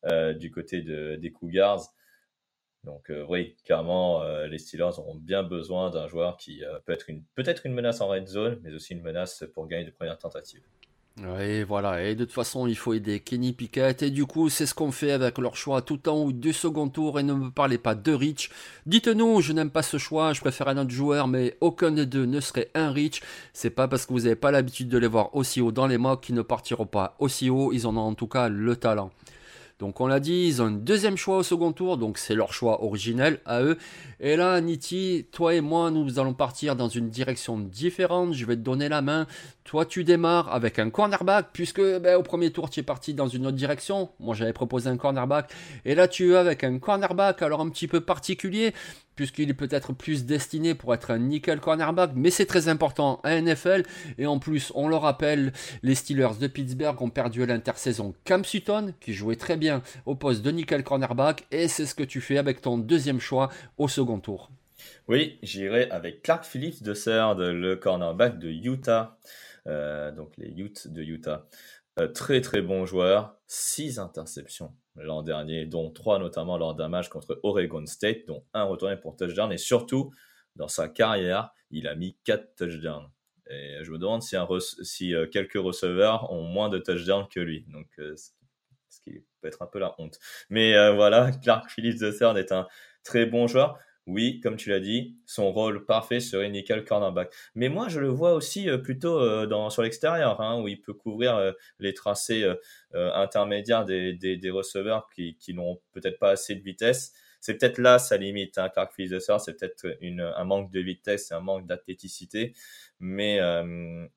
euh, 0.06 0.36
du 0.36 0.52
côté 0.52 0.84
de, 0.84 1.16
des 1.16 1.32
Cougars. 1.32 1.82
Donc 2.84 3.12
oui, 3.30 3.56
clairement, 3.64 4.24
les 4.46 4.58
Steelers 4.58 4.98
auront 4.98 5.16
bien 5.16 5.44
besoin 5.44 5.92
d'un 5.92 6.08
joueur 6.08 6.38
qui 6.38 6.64
peut 6.86 6.94
être 6.94 7.12
une 7.12 7.24
peut-être 7.36 7.68
une 7.68 7.74
menace 7.74 8.02
en 8.02 8.08
red 8.08 8.28
zone, 8.28 8.60
mais 8.64 8.74
aussi 8.74 8.94
une 8.94 9.04
menace 9.04 9.44
pour 9.54 9.68
gagner 9.68 9.86
de 9.86 9.92
premières 9.92 10.18
tentatives. 10.18 10.64
Oui, 11.18 11.64
voilà. 11.64 12.04
Et 12.04 12.16
de 12.16 12.24
toute 12.24 12.34
façon, 12.34 12.68
il 12.68 12.76
faut 12.76 12.94
aider 12.94 13.20
Kenny 13.20 13.54
Pickett. 13.54 14.02
Et 14.02 14.12
du 14.12 14.26
coup, 14.26 14.50
c'est 14.50 14.66
ce 14.66 14.74
qu'on 14.74 14.92
fait 14.92 15.12
avec 15.12 15.38
leur 15.38 15.56
choix 15.56 15.82
tout 15.82 16.08
en 16.08 16.14
haut 16.14 16.32
du 16.32 16.54
second 16.54 16.88
tour. 16.88 17.20
Et 17.20 17.24
ne 17.24 17.34
me 17.34 17.52
parlez 17.52 17.78
pas 17.78 17.96
de 17.96 18.14
Rich. 18.14 18.50
Dites-nous, 18.86 19.42
je 19.42 19.52
n'aime 19.54 19.70
pas 19.70 19.84
ce 19.84 19.98
choix. 19.98 20.34
Je 20.34 20.42
préfère 20.42 20.70
un 20.70 20.78
autre 20.78 20.90
joueur, 20.90 21.28
mais 21.28 21.58
aucun 21.60 21.92
des 21.92 22.06
deux 22.06 22.26
ne 22.26 22.40
serait 22.40 22.72
un 22.76 22.92
Rich. 22.92 23.22
C'est 23.54 23.70
pas 23.70 23.88
parce 23.88 24.06
que 24.06 24.14
vous 24.14 24.22
n'avez 24.22 24.36
pas 24.36 24.52
l'habitude 24.52 24.88
de 24.88 24.98
les 24.98 25.08
voir 25.08 25.36
aussi 25.36 25.60
haut 25.62 25.72
dans 25.72 25.88
les 25.88 25.98
mocks 25.98 26.22
qu'ils 26.22 26.36
ne 26.36 26.42
partiront 26.42 26.86
pas 26.86 27.16
aussi 27.20 27.50
haut. 27.50 27.72
Ils 27.74 27.86
en 27.88 27.98
ont 27.98 28.02
en 28.02 28.14
tout 28.14 28.28
cas 28.28 28.48
le 28.48 28.76
talent. 28.78 29.12
Donc 29.82 30.00
on 30.00 30.06
l'a 30.06 30.20
dit, 30.20 30.46
ils 30.46 30.62
ont 30.62 30.66
un 30.66 30.72
deuxième 30.72 31.18
choix 31.18 31.38
au 31.38 31.44
second 31.44 31.72
tour, 31.72 31.98
donc 31.98 32.20
c'est 32.20 32.36
leur 32.36 32.54
choix 32.54 32.84
originel 32.84 33.40
à 33.48 33.64
eux. 33.64 33.80
Et 34.20 34.36
là, 34.36 34.62
Niti, 34.62 35.26
toi 35.32 35.56
et 35.56 35.62
moi, 35.62 35.90
nous 35.90 36.20
allons 36.20 36.36
partir 36.36 36.76
dans 36.76 36.88
une 36.88 37.10
direction 37.10 37.58
différente. 37.58 38.36
Je 38.36 38.46
vais 38.46 38.56
te 38.56 38.62
donner 38.62 38.90
la 38.90 39.02
main. 39.02 39.26
Toi, 39.64 39.88
tu 39.88 40.04
démarres 40.04 40.54
avec 40.54 40.78
un 40.78 40.92
cornerback, 40.92 41.48
puisque 41.52 41.82
ben, 41.82 42.16
au 42.16 42.22
premier 42.22 42.52
tour, 42.52 42.70
tu 42.70 42.80
es 42.80 42.84
parti 42.84 43.16
dans 43.16 43.28
une 43.28 43.48
autre 43.48 43.58
direction. 43.58 44.12
Moi, 44.20 44.36
j'avais 44.36 44.54
proposé 44.54 44.88
un 44.88 44.98
cornerback. 44.98 45.52
Et 45.84 45.96
là, 45.96 46.08
tu 46.08 46.34
es 46.34 46.36
avec 46.36 46.64
un 46.64 46.78
cornerback, 46.78 47.42
alors 47.42 47.62
un 47.62 47.70
petit 47.70 47.88
peu 47.88 48.02
particulier, 48.02 48.76
puisqu'il 49.22 49.52
est 49.52 49.54
peut-être 49.54 49.94
plus 49.94 50.26
destiné 50.26 50.74
pour 50.74 50.96
être 50.96 51.12
un 51.12 51.20
nickel 51.20 51.60
cornerback, 51.60 52.14
mais 52.16 52.32
c'est 52.32 52.48
très 52.48 52.70
important 52.70 53.20
à 53.24 53.40
NFL. 53.40 53.84
Et 54.18 54.26
en 54.26 54.40
plus, 54.40 54.72
on 54.74 54.88
le 54.88 54.96
rappelle, 54.96 55.54
les 55.84 55.94
Steelers 55.94 56.40
de 56.40 56.48
Pittsburgh 56.48 57.00
ont 57.04 57.12
perdu 57.12 57.44
à 57.44 57.46
l'intersaison 57.46 58.16
Cam 58.26 58.44
Sutton, 58.44 58.96
qui 59.00 59.14
jouait 59.14 59.36
très 59.36 59.58
bien 59.58 59.84
au 60.08 60.16
poste 60.16 60.42
de 60.42 60.50
nickel 60.50 60.84
cornerback, 60.84 61.46
et 61.52 61.68
c'est 61.68 61.86
ce 61.86 61.94
que 61.94 62.02
tu 62.02 62.20
fais 62.20 62.40
avec 62.40 62.62
ton 62.62 62.80
deuxième 62.80 63.20
choix 63.20 63.52
au 63.78 63.88
second 63.88 64.20
tour. 64.20 64.50
Oui, 65.08 65.38
j'irai 65.44 65.88
avec 65.92 66.24
Clark 66.24 66.44
Phillips 66.44 66.82
de 66.82 66.96
Serd, 66.96 67.42
le 67.42 67.76
cornerback 67.76 68.40
de 68.40 68.50
Utah. 68.50 69.20
Euh, 69.68 70.12
donc 70.12 70.32
les 70.40 70.50
Utes 70.60 70.88
de 70.88 71.04
Utah. 71.04 71.46
Euh, 72.00 72.08
très 72.08 72.42
très 72.42 72.64
bon 72.64 72.88
joueur, 72.88 73.38
6 73.46 74.00
interceptions 74.00 74.74
l'an 74.96 75.24
dernier, 75.24 75.66
dont 75.66 75.92
3 75.92 76.20
notamment 76.20 76.58
lors 76.58 76.76
d'un 76.76 76.90
match 76.90 77.10
contre 77.10 77.40
Oregon 77.44 77.86
State, 77.86 78.28
dont 78.28 78.44
un 78.54 78.64
retourné 78.64 78.98
pour 78.98 79.16
touchdown, 79.16 79.52
et 79.52 79.58
surtout, 79.58 80.12
dans 80.56 80.68
sa 80.68 80.90
carrière, 80.90 81.52
il 81.70 81.88
a 81.88 81.96
mis 81.96 82.18
4 82.26 82.56
touchdowns. 82.56 83.10
Et 83.50 83.80
je 83.82 83.92
me 83.92 83.98
demande 83.98 84.22
si, 84.22 84.36
un 84.36 84.48
si 84.82 85.14
euh, 85.14 85.28
quelques 85.28 85.54
receveurs 85.54 86.32
ont 86.32 86.44
moins 86.44 86.70
de 86.70 86.78
touchdowns 86.78 87.28
que 87.28 87.40
lui. 87.40 87.66
Donc, 87.68 87.88
ce 88.16 89.02
qui 89.02 89.24
peut 89.42 89.48
être 89.48 89.62
un 89.62 89.68
peu 89.68 89.80
la 89.80 89.96
honte. 89.98 90.20
Mais 90.50 90.74
voilà, 90.94 91.32
Clark 91.44 91.70
Phillips 91.70 92.12
CERN 92.12 92.38
est 92.38 92.52
un 92.52 92.68
très 93.04 93.26
bon 93.26 93.48
joueur 93.48 93.80
oui, 94.08 94.40
comme 94.40 94.56
tu 94.58 94.70
l'as 94.70 94.80
dit, 94.80 95.16
son 95.28 95.52
rôle 95.52 95.86
parfait 95.86 96.20
serait 96.20 96.50
nickel 96.50 96.84
cornerback. 96.84 97.32
Mais 97.54 97.70
moi, 97.70 97.88
je 97.88 98.00
le 98.00 98.08
vois 98.10 98.34
aussi 98.34 98.68
euh, 98.68 98.78
plutôt 98.80 99.20
euh, 99.20 99.46
dans, 99.46 99.70
sur 99.70 99.84
l'extérieur, 99.84 100.42
hein, 100.42 100.60
où 100.60 100.68
il 100.68 100.82
peut 100.82 100.94
couvrir 100.94 101.36
euh, 101.36 101.52
les 101.80 101.94
tracés 101.94 102.52
intermédiaires 102.94 103.86
des, 103.86 104.14
des, 104.14 104.50
receveurs 104.50 105.08
qui, 105.16 105.36
qui 105.38 105.54
n'ont 105.54 105.80
peut-être 105.94 106.20
pas 106.20 106.32
assez 106.32 106.56
de 106.56 106.64
vitesse. 106.64 107.14
C'est 107.40 107.58
peut-être 107.58 107.78
là 107.78 108.00
sa 108.00 108.18
limite. 108.18 108.58
Hein, 108.58 108.70
Clark 108.70 108.94
c'est 108.98 109.58
peut-être 109.58 109.98
un 110.02 110.44
manque 110.44 110.72
de 110.72 110.80
vitesse, 110.80 111.32
un 111.32 111.40
manque 111.40 111.66
d'athléticité. 111.68 112.54
Mais, 113.00 113.40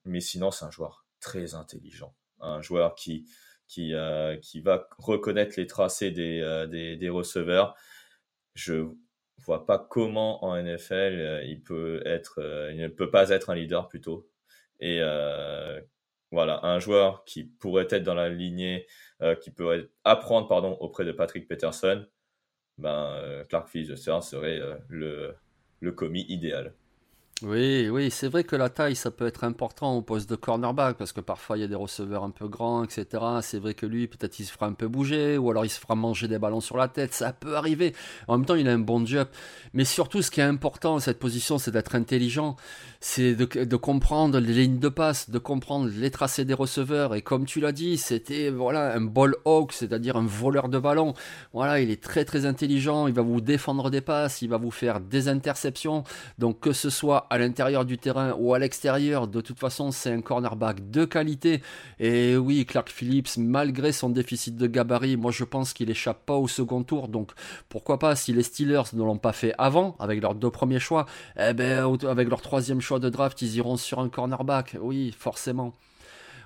mais 0.05 0.21
sinon, 0.21 0.51
c'est 0.51 0.65
un 0.65 0.71
joueur 0.71 1.07
très 1.21 1.55
intelligent. 1.55 2.15
Un 2.41 2.61
joueur 2.61 2.95
qui, 2.95 3.27
qui, 3.67 3.95
qui 4.43 4.61
va 4.61 4.89
reconnaître 4.99 5.55
les 5.57 5.67
tracés 5.67 6.11
des, 6.11 6.67
des, 6.71 6.97
des 6.97 7.09
receveurs. 7.09 7.75
Je 8.55 8.95
vois 9.39 9.67
pas 9.67 9.79
comment 9.79 10.45
en 10.45 10.57
NFL 10.61 10.93
euh, 11.21 11.45
il 11.45 11.63
peut 11.63 12.03
être, 12.07 12.41
euh, 12.41 12.73
il 12.73 12.79
ne 12.79 12.89
peut 12.89 13.11
pas 13.11 13.31
être 13.31 13.51
un 13.51 13.55
leader 13.55 13.89
plutôt. 13.89 14.29
Et 14.81 15.01
euh, 15.01 15.81
voilà, 16.31 16.65
un 16.65 16.79
joueur 16.79 17.25
qui 17.25 17.45
pourrait 17.45 17.87
être 17.91 18.03
dans 18.03 18.15
la 18.15 18.29
lignée, 18.29 18.87
qui 19.41 19.51
pourrait 19.51 19.89
apprendre 20.03 20.49
pardon 20.49 20.73
auprès 20.81 21.05
de 21.05 21.13
Patrick 21.13 21.47
Peterson, 21.49 22.05
ben 22.77 23.45
Clark 23.49 23.69
Phillips 23.69 23.97
serait 23.97 24.61
le 24.89 25.35
le 25.81 25.93
commis 25.93 26.27
idéal. 26.29 26.75
Oui, 27.43 27.89
oui, 27.91 28.13
c'est 28.13 28.29
vrai 28.29 28.45
que 28.45 28.55
la 28.55 28.69
taille, 28.69 28.95
ça 28.95 29.11
peut 29.11 29.27
être 29.27 29.43
important 29.43 29.97
au 29.97 30.03
poste 30.03 30.31
de 30.31 30.37
cornerback, 30.37 30.97
parce 30.97 31.13
que 31.13 31.21
parfois 31.21 31.59
il 31.59 31.63
y 31.63 31.65
a 31.65 31.67
des 31.67 31.75
receveurs 31.75 32.23
un 32.23 32.31
peu 32.31 32.47
grands, 32.47 32.85
etc. 32.85 33.07
C'est 33.43 33.59
vrai 33.59 33.75
que 33.75 33.87
lui, 33.87 34.07
peut-être 34.07 34.39
il 34.39 34.45
se 34.45 34.53
fera 34.53 34.67
un 34.67 34.73
peu 34.73 34.87
bouger, 34.87 35.37
ou 35.37 35.51
alors 35.51 35.65
il 35.65 35.69
se 35.69 35.81
fera 35.81 35.97
manger 35.97 36.29
des 36.29 36.39
ballons 36.39 36.61
sur 36.61 36.77
la 36.77 36.87
tête, 36.87 37.13
ça 37.13 37.33
peut 37.33 37.57
arriver. 37.57 37.93
En 38.29 38.39
même 38.39 38.47
temps, 38.47 38.55
il 38.55 38.69
a 38.69 38.73
un 38.73 38.79
bon 38.79 39.05
job. 39.05 39.27
Mais 39.73 39.85
surtout, 39.85 40.23
ce 40.23 40.31
qui 40.31 40.41
est 40.41 40.45
important 40.45 41.01
cette 41.01 41.19
position, 41.19 41.59
c'est 41.59 41.73
d'être 41.73 41.97
intelligent, 41.97 42.55
c'est 43.01 43.35
de, 43.35 43.77
comprendre 43.77 44.39
les 44.39 44.53
lignes 44.53 44.79
de 44.79 44.89
passe, 44.89 45.29
de 45.29 45.39
comprendre 45.39 45.91
les 45.93 46.13
tracés 46.13 46.45
des 46.45 46.55
receveurs. 46.55 47.17
Et 47.17 47.23
comme 47.23 47.47
tu 47.47 47.61
l'as 47.61 47.73
dit, 47.73 47.99
c'était 47.99 48.49
voilà 48.49 48.95
un 48.95 49.01
ball 49.01 49.35
hawk, 49.45 49.73
c'est-à-dire 49.73 50.17
un 50.17 50.25
voleur 50.25 50.69
de 50.69 50.79
ballon. 50.79 51.15
Voilà, 51.53 51.81
il 51.81 51.91
est 51.91 52.03
très 52.03 52.25
très 52.25 52.47
intelligent, 52.47 53.09
il 53.09 53.13
va 53.13 53.23
vous 53.23 53.41
défendre 53.41 53.91
des 53.91 54.01
passes, 54.01 54.41
il 54.41 54.49
va 54.49 54.57
vous 54.57 54.71
faire 54.71 55.01
des 55.01 55.29
interceptions. 55.29 56.05
Donc 56.39 56.61
que 56.61 56.73
ce 56.73 56.91
soit 56.91 57.24
à 57.31 57.39
l'intérieur 57.39 57.85
du 57.85 57.99
terrain 57.99 58.35
ou 58.39 58.55
à 58.55 58.59
l'extérieur, 58.59 59.29
de 59.29 59.41
toute 59.41 59.59
façon, 59.59 59.91
c'est 59.91 60.13
un 60.13 60.21
cornerback 60.21 60.91
de 60.91 61.05
qualité. 61.05 61.63
Et 61.99 62.37
oui, 62.37 62.65
Clark 62.67 62.89
Phillips, 62.91 63.37
malgré 63.37 63.93
son 63.93 64.11
déficit 64.11 64.57
de 64.57 64.67
gabarit, 64.67 65.17
moi 65.17 65.31
je 65.31 65.45
pense 65.45 65.73
qu'il 65.73 65.91
échappe 65.91 66.25
pas 66.27 66.35
au 66.35 66.49
second 66.49 66.83
tour. 66.83 67.09
Donc 67.09 67.33
pourquoi 67.69 67.99
pas, 67.99 68.17
si 68.17 68.33
les 68.33 68.43
Steelers 68.43 68.95
ne 68.95 69.03
l'ont 69.03 69.19
pas 69.19 69.33
fait 69.33 69.55
avant, 69.59 69.97
avec 69.99 70.21
leurs 70.21 70.35
deux 70.35 70.51
premiers 70.51 70.81
choix, 70.81 71.07
eh 71.39 71.53
ben, 71.53 71.97
avec 72.09 72.29
leur 72.29 72.41
troisième 72.41 72.81
choix 72.81 72.99
de 72.99 73.09
draft, 73.09 73.41
ils 73.43 73.57
iront 73.57 73.77
sur 73.77 74.01
un 74.01 74.09
cornerback. 74.09 74.77
Oui, 74.81 75.15
forcément. 75.19 75.75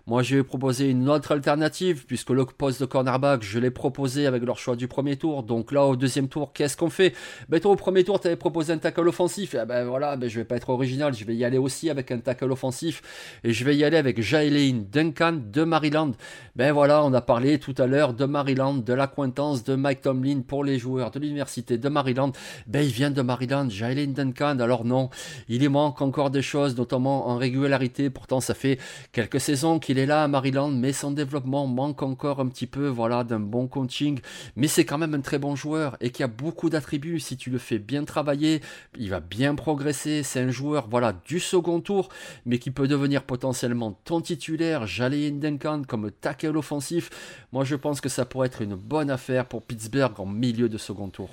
Moi, 0.09 0.23
je 0.23 0.37
vais 0.37 0.43
proposer 0.43 0.89
une 0.89 1.07
autre 1.11 1.33
alternative, 1.33 2.07
puisque 2.07 2.31
le 2.31 2.47
poste 2.47 2.81
de 2.81 2.87
cornerback, 2.87 3.43
je 3.43 3.59
l'ai 3.59 3.71
proposé 3.71 4.27
avec 4.27 4.43
leur 4.43 4.57
choix 4.57 4.75
du 4.75 4.89
premier 4.89 5.17
tour. 5.17 5.43
Donc 5.43 5.71
là, 5.71 5.85
au 5.85 5.97
deuxième 5.97 6.29
tour, 6.29 6.55
qu'est-ce 6.55 6.79
qu'on 6.79 6.89
fait? 6.89 7.15
Ben 7.51 7.61
toi, 7.61 7.73
au 7.73 7.77
premier 7.77 8.05
tour, 8.05 8.19
tu 8.19 8.27
avais 8.27 8.37
proposé 8.37 8.73
un 8.73 8.79
tackle 8.79 9.07
offensif. 9.07 9.55
Et 9.55 9.67
ben 9.67 9.85
voilà, 9.85 10.17
ben, 10.17 10.31
je 10.31 10.39
vais 10.39 10.47
pas 10.47 10.57
être 10.57 10.71
original, 10.71 11.13
je 11.13 11.27
vais 11.27 11.37
y 11.37 11.45
aller 11.45 11.59
aussi 11.59 11.91
avec 11.91 12.11
un 12.11 12.21
tackle 12.21 12.51
offensif. 12.51 13.03
Et 13.45 13.53
je 13.53 13.63
vais 13.67 13.77
y 13.77 13.85
aller 13.85 13.99
avec 13.99 14.23
Jalen 14.23 14.87
Duncan 14.91 15.41
de 15.45 15.63
Maryland. 15.65 16.13
Ben 16.57 16.73
voilà, 16.73 17.05
on 17.05 17.13
a 17.13 17.21
parlé 17.21 17.59
tout 17.59 17.75
à 17.77 17.87
l'heure 17.87 18.15
de 18.15 18.25
Maryland, 18.25 18.77
de 18.77 18.95
l'acquaintance 18.95 19.63
de 19.63 19.75
Mike 19.75 20.01
Tomlin 20.01 20.41
pour 20.41 20.65
les 20.65 20.79
joueurs 20.79 21.11
de 21.11 21.19
l'université 21.19 21.77
de 21.77 21.89
Maryland. 21.91 22.33
Ben 22.67 22.81
il 22.81 22.93
vient 22.93 23.11
de 23.11 23.21
Maryland, 23.21 23.69
Jalen 23.69 24.15
Duncan. 24.15 24.59
Alors 24.61 24.87
non, 24.87 25.11
il 25.51 25.63
y 25.63 25.69
manque 25.69 26.01
encore 26.01 26.31
des 26.31 26.41
choses, 26.41 26.79
notamment 26.79 27.29
en 27.29 27.37
régularité. 27.37 28.09
Pourtant, 28.09 28.41
ça 28.41 28.55
fait 28.55 28.79
quelques 29.13 29.41
saisons 29.41 29.79
qu'il 29.79 29.98
est 29.99 30.07
là 30.07 30.25
à 30.25 30.29
Maryland, 30.29 30.71
mais 30.71 30.93
son 30.93 31.11
développement 31.11 31.67
manque 31.67 32.03
encore 32.03 32.41
un 32.41 32.49
petit 32.49 32.67
peu, 32.67 32.89
voilà, 32.89 33.25
d'un 33.25 33.41
bon 33.41 33.67
coaching. 33.67 34.21
Mais 34.57 34.69
c'est 34.69 34.85
quand 34.85 34.99
même 34.99 35.15
un 35.15 35.21
très 35.21 35.39
bon 35.39 35.57
joueur 35.57 35.97
et 36.01 36.11
qui 36.11 36.23
a 36.23 36.29
beaucoup 36.29 36.71
d'attributs. 36.71 37.21
Si 37.21 37.37
tu 37.37 37.51
le 37.51 37.59
fais 37.59 37.79
bien 37.79 38.05
travailler, 38.05 38.61
il 38.97 39.11
va 39.11 39.21
bien 39.21 39.55
progresser. 39.55 40.23
C'est 40.23 40.41
un 40.41 40.51
joueur, 40.51 40.89
voilà, 40.89 41.13
du 41.27 41.41
second 41.41 41.81
tour, 41.81 42.09
mais 42.47 42.59
qui 42.59 42.71
peut 42.71 42.89
devenir 42.89 43.25
potentiellement 43.25 43.99
ton 44.05 44.21
titulaire, 44.21 44.87
Jalen 44.87 45.41
Duncan, 45.41 45.83
comme 45.87 46.11
tackle 46.11 46.57
offensif. 46.57 47.11
Moi, 47.53 47.65
je 47.65 47.77
pense 47.77 48.01
que 48.01 48.09
ça 48.09 48.25
pourrait 48.25 48.47
être 48.47 48.63
une 48.63 48.77
bonne 48.77 49.11
affaire 49.11 49.47
pour 49.47 49.63
Pittsburgh 49.63 50.19
en 50.19 50.27
milieu 50.27 50.69
de 50.69 50.79
second 50.79 51.09
tour. 51.09 51.31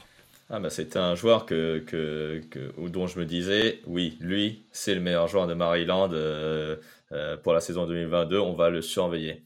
Ah 0.50 0.60
bah 0.60 0.70
c'est 0.70 0.96
un 0.96 1.16
joueur 1.16 1.48
que, 1.48 1.80
que, 1.80 2.88
dont 2.90 3.08
je 3.08 3.18
me 3.20 3.26
disais, 3.26 3.82
oui, 3.88 4.16
lui, 4.22 4.68
c'est 4.72 4.94
le 4.94 5.02
meilleur 5.02 5.28
joueur 5.28 5.48
de 5.48 5.56
Maryland 5.56 6.12
euh, 6.14 6.76
euh, 7.12 7.36
pour 7.38 7.54
la 7.54 7.62
saison 7.62 7.88
2022, 7.88 8.38
on 8.38 8.54
va 8.54 8.70
le 8.70 8.84
surveiller. 8.84 9.44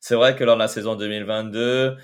C'est 0.00 0.14
vrai 0.14 0.34
que 0.36 0.42
lors 0.44 0.56
de 0.56 0.60
la 0.60 0.68
saison 0.68 0.96
2022, 0.96 1.94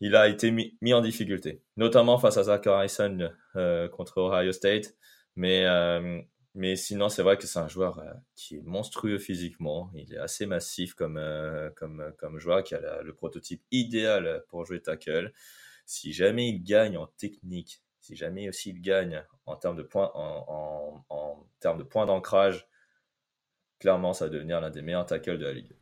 il 0.00 0.16
a 0.16 0.28
été 0.28 0.50
mis, 0.50 0.76
en 0.92 1.00
difficulté, 1.00 1.62
notamment 1.78 2.18
face 2.18 2.36
à 2.36 2.42
Zach 2.44 2.66
Harrison 2.66 3.30
euh, 3.56 3.88
contre 3.88 4.18
Ohio 4.18 4.52
State, 4.52 4.94
mais, 5.34 5.64
mais 6.54 6.76
sinon 6.76 7.08
c'est 7.08 7.22
vrai 7.22 7.38
que 7.38 7.46
c'est 7.46 7.58
un 7.58 7.68
joueur 7.68 8.02
qui 8.34 8.56
est 8.56 8.62
monstrueux 8.64 9.18
physiquement, 9.18 9.90
il 9.94 10.12
est 10.12 10.18
assez 10.18 10.44
massif 10.44 10.92
comme, 10.92 11.20
comme, 11.76 12.12
comme 12.18 12.38
joueur, 12.38 12.62
qui 12.64 12.74
a 12.74 13.02
le 13.02 13.14
prototype 13.14 13.62
idéal 13.70 14.44
pour 14.48 14.66
jouer 14.66 14.82
tackle 14.82 15.32
si 15.86 16.12
jamais 16.12 16.48
il 16.48 16.62
gagne 16.62 16.98
en 16.98 17.06
technique, 17.06 17.82
si 18.00 18.16
jamais 18.16 18.48
aussi 18.48 18.70
il 18.70 18.80
gagne 18.80 19.24
en 19.46 19.56
termes 19.56 19.76
de 19.76 19.82
points, 19.82 20.10
en, 20.14 21.46
termes 21.60 21.78
de 21.78 21.84
points 21.84 22.06
d'ancrage, 22.06 22.68
clairement, 23.78 24.12
ça 24.12 24.26
va 24.26 24.30
devenir 24.30 24.60
l'un 24.60 24.70
des 24.70 24.82
meilleurs 24.82 25.06
tackles 25.06 25.38
de 25.38 25.46
la 25.46 25.52
ligue. 25.52 25.72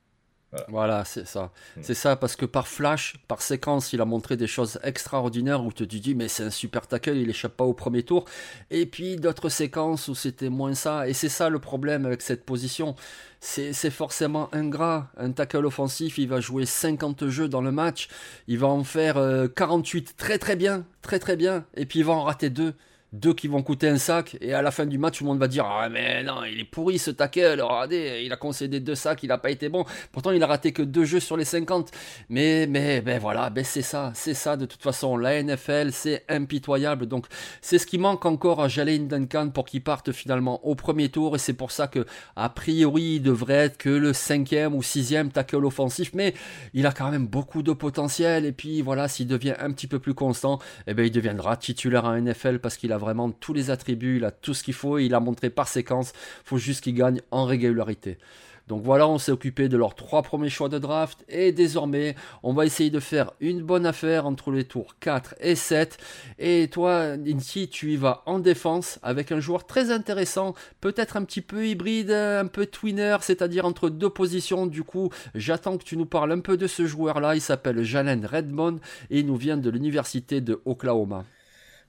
Voilà, 0.68 1.04
c'est 1.04 1.26
ça. 1.26 1.50
Hmm. 1.76 1.80
C'est 1.82 1.94
ça, 1.94 2.16
parce 2.16 2.36
que 2.36 2.46
par 2.46 2.68
flash, 2.68 3.16
par 3.28 3.42
séquence, 3.42 3.92
il 3.92 4.00
a 4.00 4.04
montré 4.04 4.36
des 4.36 4.46
choses 4.46 4.78
extraordinaires 4.82 5.64
où 5.64 5.72
tu 5.72 5.86
te 5.86 5.96
dis, 5.96 6.14
mais 6.14 6.28
c'est 6.28 6.44
un 6.44 6.50
super 6.50 6.86
tackle, 6.86 7.16
il 7.16 7.30
échappe 7.30 7.56
pas 7.56 7.64
au 7.64 7.72
premier 7.72 8.02
tour. 8.02 8.24
Et 8.70 8.86
puis 8.86 9.16
d'autres 9.16 9.48
séquences 9.48 10.08
où 10.08 10.14
c'était 10.14 10.48
moins 10.48 10.74
ça. 10.74 11.08
Et 11.08 11.12
c'est 11.12 11.28
ça 11.28 11.48
le 11.48 11.58
problème 11.58 12.06
avec 12.06 12.22
cette 12.22 12.44
position. 12.44 12.94
C'est 13.40 13.90
forcément 13.90 14.48
ingrat. 14.54 15.10
Un 15.18 15.32
tackle 15.32 15.66
offensif, 15.66 16.16
il 16.16 16.28
va 16.28 16.40
jouer 16.40 16.64
50 16.64 17.28
jeux 17.28 17.48
dans 17.48 17.60
le 17.60 17.72
match. 17.72 18.08
Il 18.48 18.58
va 18.58 18.68
en 18.68 18.84
faire 18.84 19.16
48 19.54 20.08
euh, 20.08 20.12
très 20.16 20.38
très 20.38 20.56
bien, 20.56 20.86
très 21.02 21.18
très 21.18 21.36
bien. 21.36 21.66
Et 21.76 21.84
puis 21.84 21.98
il 21.98 22.04
va 22.06 22.14
en 22.14 22.22
rater 22.22 22.48
deux 22.48 22.74
deux 23.14 23.32
qui 23.32 23.46
vont 23.46 23.62
coûter 23.62 23.88
un 23.88 23.96
sac, 23.96 24.36
et 24.40 24.54
à 24.54 24.62
la 24.62 24.70
fin 24.70 24.86
du 24.86 24.98
match, 24.98 25.18
tout 25.18 25.24
le 25.24 25.30
monde 25.30 25.38
va 25.38 25.46
dire 25.48 25.64
Ah, 25.66 25.88
mais 25.88 26.22
non, 26.24 26.44
il 26.44 26.60
est 26.60 26.64
pourri 26.64 26.98
ce 26.98 27.10
tackle, 27.10 27.60
regardez, 27.60 28.22
il 28.24 28.32
a 28.32 28.36
concédé 28.36 28.80
deux 28.80 28.96
sacs, 28.96 29.22
il 29.22 29.28
n'a 29.28 29.38
pas 29.38 29.50
été 29.50 29.68
bon. 29.68 29.84
Pourtant, 30.10 30.32
il 30.32 30.42
a 30.42 30.46
raté 30.46 30.72
que 30.72 30.82
deux 30.82 31.04
jeux 31.04 31.20
sur 31.20 31.36
les 31.36 31.44
50. 31.44 31.90
Mais, 32.28 32.66
mais, 32.66 33.00
ben 33.00 33.18
voilà, 33.20 33.50
ben 33.50 33.64
c'est 33.64 33.82
ça, 33.82 34.10
c'est 34.14 34.34
ça 34.34 34.56
de 34.56 34.66
toute 34.66 34.82
façon. 34.82 35.16
La 35.16 35.40
NFL, 35.42 35.92
c'est 35.92 36.24
impitoyable. 36.28 37.06
Donc, 37.06 37.26
c'est 37.60 37.78
ce 37.78 37.86
qui 37.86 37.98
manque 37.98 38.26
encore 38.26 38.60
à 38.60 38.68
Jalen 38.68 39.06
Duncan 39.06 39.50
pour 39.50 39.64
qu'il 39.64 39.82
parte 39.82 40.10
finalement 40.12 40.64
au 40.66 40.74
premier 40.74 41.08
tour, 41.08 41.36
et 41.36 41.38
c'est 41.38 41.52
pour 41.52 41.70
ça 41.70 41.86
que, 41.86 42.06
a 42.34 42.48
priori, 42.48 43.16
il 43.16 43.20
devrait 43.20 43.54
être 43.54 43.78
que 43.78 43.90
le 43.90 44.12
cinquième 44.12 44.74
ou 44.74 44.82
sixième 44.82 45.30
tackle 45.30 45.64
offensif, 45.64 46.10
mais 46.14 46.34
il 46.72 46.84
a 46.86 46.92
quand 46.92 47.10
même 47.10 47.26
beaucoup 47.26 47.62
de 47.62 47.72
potentiel, 47.72 48.44
et 48.44 48.52
puis 48.52 48.82
voilà, 48.82 49.06
s'il 49.06 49.28
devient 49.28 49.54
un 49.60 49.70
petit 49.70 49.86
peu 49.86 50.00
plus 50.00 50.14
constant, 50.14 50.58
eh 50.88 50.94
ben, 50.94 51.06
il 51.06 51.12
deviendra 51.12 51.56
titulaire 51.56 52.04
en 52.04 52.20
NFL 52.20 52.58
parce 52.58 52.76
qu'il 52.76 52.92
a 52.92 52.98
vraiment 53.04 53.30
tous 53.30 53.52
les 53.52 53.70
attributs, 53.70 54.16
il 54.16 54.24
a 54.24 54.30
tout 54.30 54.54
ce 54.54 54.64
qu'il 54.64 54.74
faut, 54.74 54.98
il 54.98 55.14
a 55.14 55.20
montré 55.20 55.50
par 55.50 55.68
séquence, 55.68 56.12
il 56.44 56.48
faut 56.48 56.58
juste 56.58 56.82
qu'il 56.82 56.94
gagne 56.94 57.20
en 57.30 57.44
régularité. 57.44 58.18
Donc 58.66 58.82
voilà, 58.82 59.06
on 59.06 59.18
s'est 59.18 59.32
occupé 59.32 59.68
de 59.68 59.76
leurs 59.76 59.94
trois 59.94 60.22
premiers 60.22 60.48
choix 60.48 60.70
de 60.70 60.78
draft 60.78 61.22
et 61.28 61.52
désormais, 61.52 62.14
on 62.42 62.54
va 62.54 62.64
essayer 62.64 62.88
de 62.88 63.00
faire 63.00 63.32
une 63.40 63.62
bonne 63.62 63.84
affaire 63.84 64.26
entre 64.26 64.50
les 64.50 64.64
tours 64.64 64.98
4 65.00 65.34
et 65.40 65.54
7. 65.54 65.98
Et 66.38 66.68
toi, 66.68 67.14
Inti, 67.26 67.68
tu 67.68 67.92
y 67.92 67.96
vas 67.96 68.22
en 68.24 68.38
défense 68.38 68.98
avec 69.02 69.32
un 69.32 69.40
joueur 69.40 69.66
très 69.66 69.90
intéressant, 69.90 70.54
peut-être 70.80 71.18
un 71.18 71.24
petit 71.24 71.42
peu 71.42 71.66
hybride, 71.66 72.10
un 72.10 72.46
peu 72.46 72.64
twinner, 72.64 73.18
c'est-à-dire 73.20 73.66
entre 73.66 73.90
deux 73.90 74.10
positions. 74.10 74.66
Du 74.66 74.82
coup, 74.82 75.10
j'attends 75.34 75.76
que 75.76 75.84
tu 75.84 75.98
nous 75.98 76.06
parles 76.06 76.32
un 76.32 76.40
peu 76.40 76.56
de 76.56 76.66
ce 76.66 76.86
joueur-là. 76.86 77.34
Il 77.34 77.42
s'appelle 77.42 77.82
Jalen 77.82 78.24
Redmond 78.24 78.78
et 79.10 79.20
il 79.20 79.26
nous 79.26 79.36
vient 79.36 79.58
de 79.58 79.68
l'université 79.68 80.40
de 80.40 80.62
Oklahoma. 80.64 81.26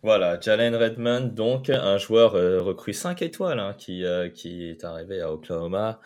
Voilà, 0.05 0.39
Jalen 0.39 0.75
Redmond, 0.75 1.31
donc 1.33 1.71
un 1.71 1.97
joueur 1.97 2.35
euh, 2.35 2.61
recrue 2.61 2.93
5 2.93 3.23
étoiles 3.23 3.59
hein, 3.59 3.73
qui, 3.73 4.05
euh, 4.05 4.29
qui 4.29 4.69
est 4.69 4.83
arrivé 4.83 5.19
à 5.19 5.33
Oklahoma. 5.33 5.99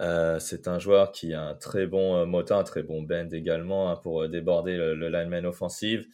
Euh, 0.00 0.40
c'est 0.40 0.66
un 0.66 0.80
joueur 0.80 1.12
qui 1.12 1.32
a 1.32 1.42
un 1.42 1.54
très 1.54 1.86
bon 1.86 2.26
moteur, 2.26 2.58
un 2.58 2.64
très 2.64 2.82
bon 2.82 3.02
bend 3.02 3.32
également 3.32 3.88
hein, 3.88 3.96
pour 4.02 4.28
déborder 4.28 4.76
le, 4.76 4.96
le, 4.96 5.08
lineman 5.08 5.46
offensive. 5.46 6.08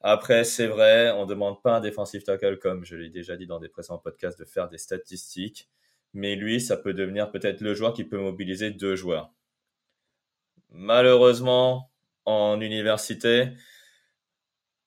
Après, 0.00 0.42
c'est 0.42 0.66
vrai, 0.66 1.12
on 1.12 1.22
ne 1.24 1.30
demande 1.30 1.62
pas 1.62 1.76
un 1.76 1.80
defensive 1.80 2.24
tackle, 2.24 2.58
comme 2.58 2.84
je 2.84 2.96
l'ai 2.96 3.10
déjà 3.10 3.36
dit 3.36 3.46
dans 3.46 3.60
des 3.60 3.68
précédents 3.68 3.98
podcasts, 3.98 4.40
de 4.40 4.44
faire 4.44 4.68
des 4.68 4.78
statistiques. 4.78 5.68
Mais 6.14 6.34
lui, 6.34 6.60
ça 6.60 6.76
peut 6.76 6.94
devenir 6.94 7.30
peut-être 7.30 7.60
le 7.60 7.74
joueur 7.74 7.92
qui 7.92 8.02
peut 8.02 8.18
mobiliser 8.18 8.72
deux 8.72 8.96
joueurs. 8.96 9.32
Malheureusement, 10.70 11.92
en 12.24 12.60
université, 12.60 13.50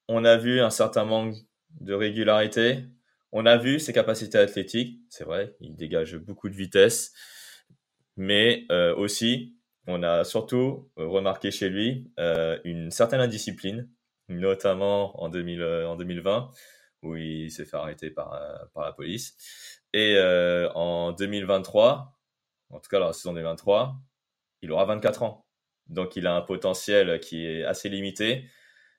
on 0.10 0.26
a 0.26 0.36
vu 0.36 0.60
un 0.60 0.70
certain 0.70 1.06
manque 1.06 1.38
de 1.82 1.94
régularité. 1.94 2.86
On 3.32 3.46
a 3.46 3.58
vu 3.58 3.80
ses 3.80 3.94
capacités 3.94 4.38
athlétiques, 4.38 5.00
c'est 5.10 5.24
vrai, 5.24 5.56
il 5.60 5.76
dégage 5.76 6.18
beaucoup 6.18 6.50
de 6.50 6.56
vitesse, 6.56 7.14
mais 8.16 8.66
euh, 8.72 8.96
aussi, 8.96 9.56
on 9.88 10.04
a 10.04 10.24
surtout 10.24 10.92
remarqué 10.96 11.52
chez 11.52 11.70
lui 11.70 12.12
euh, 12.20 12.60
une 12.64 12.92
certaine 12.92 13.20
indiscipline, 13.20 13.90
notamment 14.30 15.22
en, 15.22 15.30
2020, 15.30 16.52
où 17.02 17.16
il 17.16 17.52
s'est 17.52 17.66
fait 17.66 17.78
arrêter 17.78 18.12
par, 18.12 18.34
euh, 18.34 18.66
par 18.74 18.86
la 18.86 18.94
police. 18.94 19.36
Et 19.94 20.18
en 20.74 21.12
2023, 21.12 22.18
en 22.70 22.80
tout 22.80 22.90
cas 22.90 23.00
dans 23.00 23.08
la 23.08 23.14
saison 23.14 23.34
2023, 23.34 23.96
il 24.64 24.72
aura 24.72 24.86
24 24.86 25.24
ans. 25.24 25.46
Donc 25.88 26.16
il 26.16 26.26
a 26.26 26.36
un 26.36 26.42
potentiel 26.42 27.20
qui 27.20 27.46
est 27.46 27.64
assez 27.64 27.90
limité. 27.90 28.46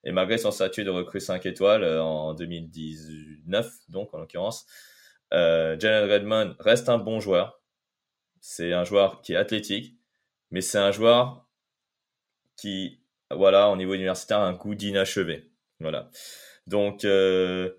Et 0.05 0.13
malgré 0.13 0.39
son 0.39 0.51
statut 0.51 0.85
de 0.85 0.91
recrue 0.91 1.21
5 1.21 1.47
étoiles 1.47 1.83
euh, 1.83 2.03
en 2.03 2.35
2019, 2.35 3.73
donc 3.89 4.13
en 4.13 4.19
l'occurrence, 4.19 4.67
euh, 5.33 5.77
Jalen 5.79 6.11
Redmond 6.11 6.55
reste 6.61 6.89
un 6.89 6.99
bon 6.99 7.21
joueur. 7.21 7.61
C'est 8.41 8.75
un 8.75 8.85
joueur 8.85 9.23
qui 9.23 9.33
est 9.33 9.37
athlétique, 9.37 9.97
mais 10.51 10.61
c'est 10.61 10.79
un 10.79 10.93
joueur 10.93 11.49
qui, 12.57 13.01
voilà, 13.31 13.71
au 13.71 13.77
niveau 13.77 13.95
universitaire, 13.95 14.39
a 14.39 14.47
un 14.47 14.53
goût 14.53 14.75
d'inachevé. 14.75 15.51
Voilà. 15.81 16.11
Donc, 16.67 17.05
euh, 17.07 17.73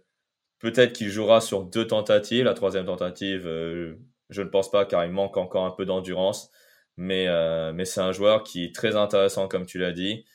peut-être 0.59 0.93
qu'il 0.93 1.09
jouera 1.09 1.41
sur 1.41 1.63
deux 1.63 1.85
tentatives. 1.85 2.45
La 2.45 2.55
troisième 2.55 2.85
tentative, 2.88 3.43
je 3.43 4.41
ne 4.41 4.47
pense 4.47 4.71
pas, 4.71 4.85
car 4.85 5.05
il 5.05 5.11
manque 5.11 5.38
encore 5.38 5.65
un 5.65 5.71
peu 5.71 5.85
d'endurance. 5.85 6.49
Mais, 6.97 7.27
mais 7.73 7.85
c'est 7.85 8.01
un 8.01 8.11
joueur 8.11 8.43
qui 8.43 8.65
est 8.65 8.73
très 8.73 8.95
intéressant, 8.95 9.47
comme 9.47 9.67
tu 9.67 9.77
l'as 9.77 9.91
dit 9.91 10.25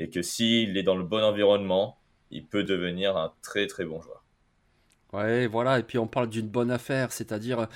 et 0.00 0.08
que 0.08 0.22
s'il 0.22 0.78
est 0.78 0.82
dans 0.82 0.96
le 0.96 1.04
bon 1.04 1.22
environnement, 1.22 1.98
il 2.30 2.46
peut 2.46 2.64
devenir 2.64 3.18
un 3.18 3.34
très 3.42 3.66
très 3.66 3.84
bon 3.84 4.00
joueur. 4.00 4.19
Ouais, 5.12 5.48
voilà, 5.48 5.80
et 5.80 5.82
puis 5.82 5.98
on 5.98 6.06
parle 6.06 6.28
d'une 6.28 6.46
bonne 6.46 6.70
affaire, 6.70 7.10
c'est-à-dire 7.10 7.66